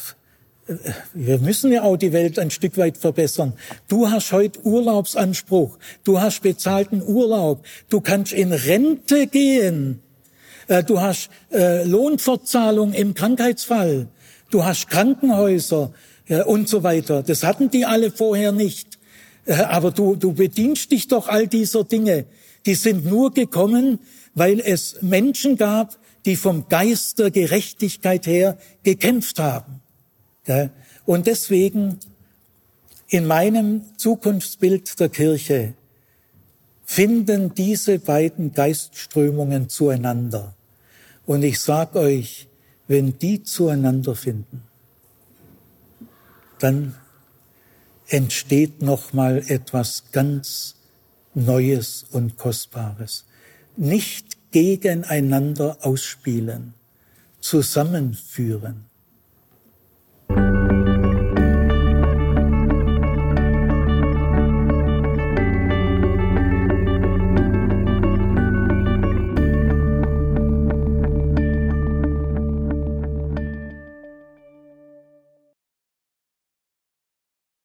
[1.13, 3.55] wir müssen ja auch die Welt ein Stück weit verbessern.
[3.89, 5.79] Du hast heute Urlaubsanspruch.
[6.05, 7.65] Du hast bezahlten Urlaub.
[7.89, 10.01] Du kannst in Rente gehen.
[10.69, 14.09] Äh, du hast äh, Lohnfortzahlung im Krankheitsfall.
[14.51, 15.93] Du hast Krankenhäuser
[16.47, 17.23] und so weiter.
[17.23, 18.99] Das hatten die alle vorher nicht.
[19.47, 22.27] Äh, aber du, du bedienst dich doch all dieser Dinge.
[22.67, 23.99] Die sind nur gekommen,
[24.35, 29.81] weil es Menschen gab, die vom Geist der Gerechtigkeit her gekämpft haben.
[31.05, 31.99] Und deswegen
[33.09, 35.75] in meinem Zukunftsbild der Kirche
[36.93, 40.55] finden diese beiden Geistströmungen zueinander.
[41.25, 42.49] Und ich sag euch,
[42.87, 44.65] wenn die zueinander finden,
[46.59, 46.95] dann
[48.09, 50.75] entsteht noch mal etwas ganz
[51.33, 53.25] Neues und Kostbares.
[53.75, 56.75] Nicht gegeneinander ausspielen,
[57.41, 58.85] zusammenführen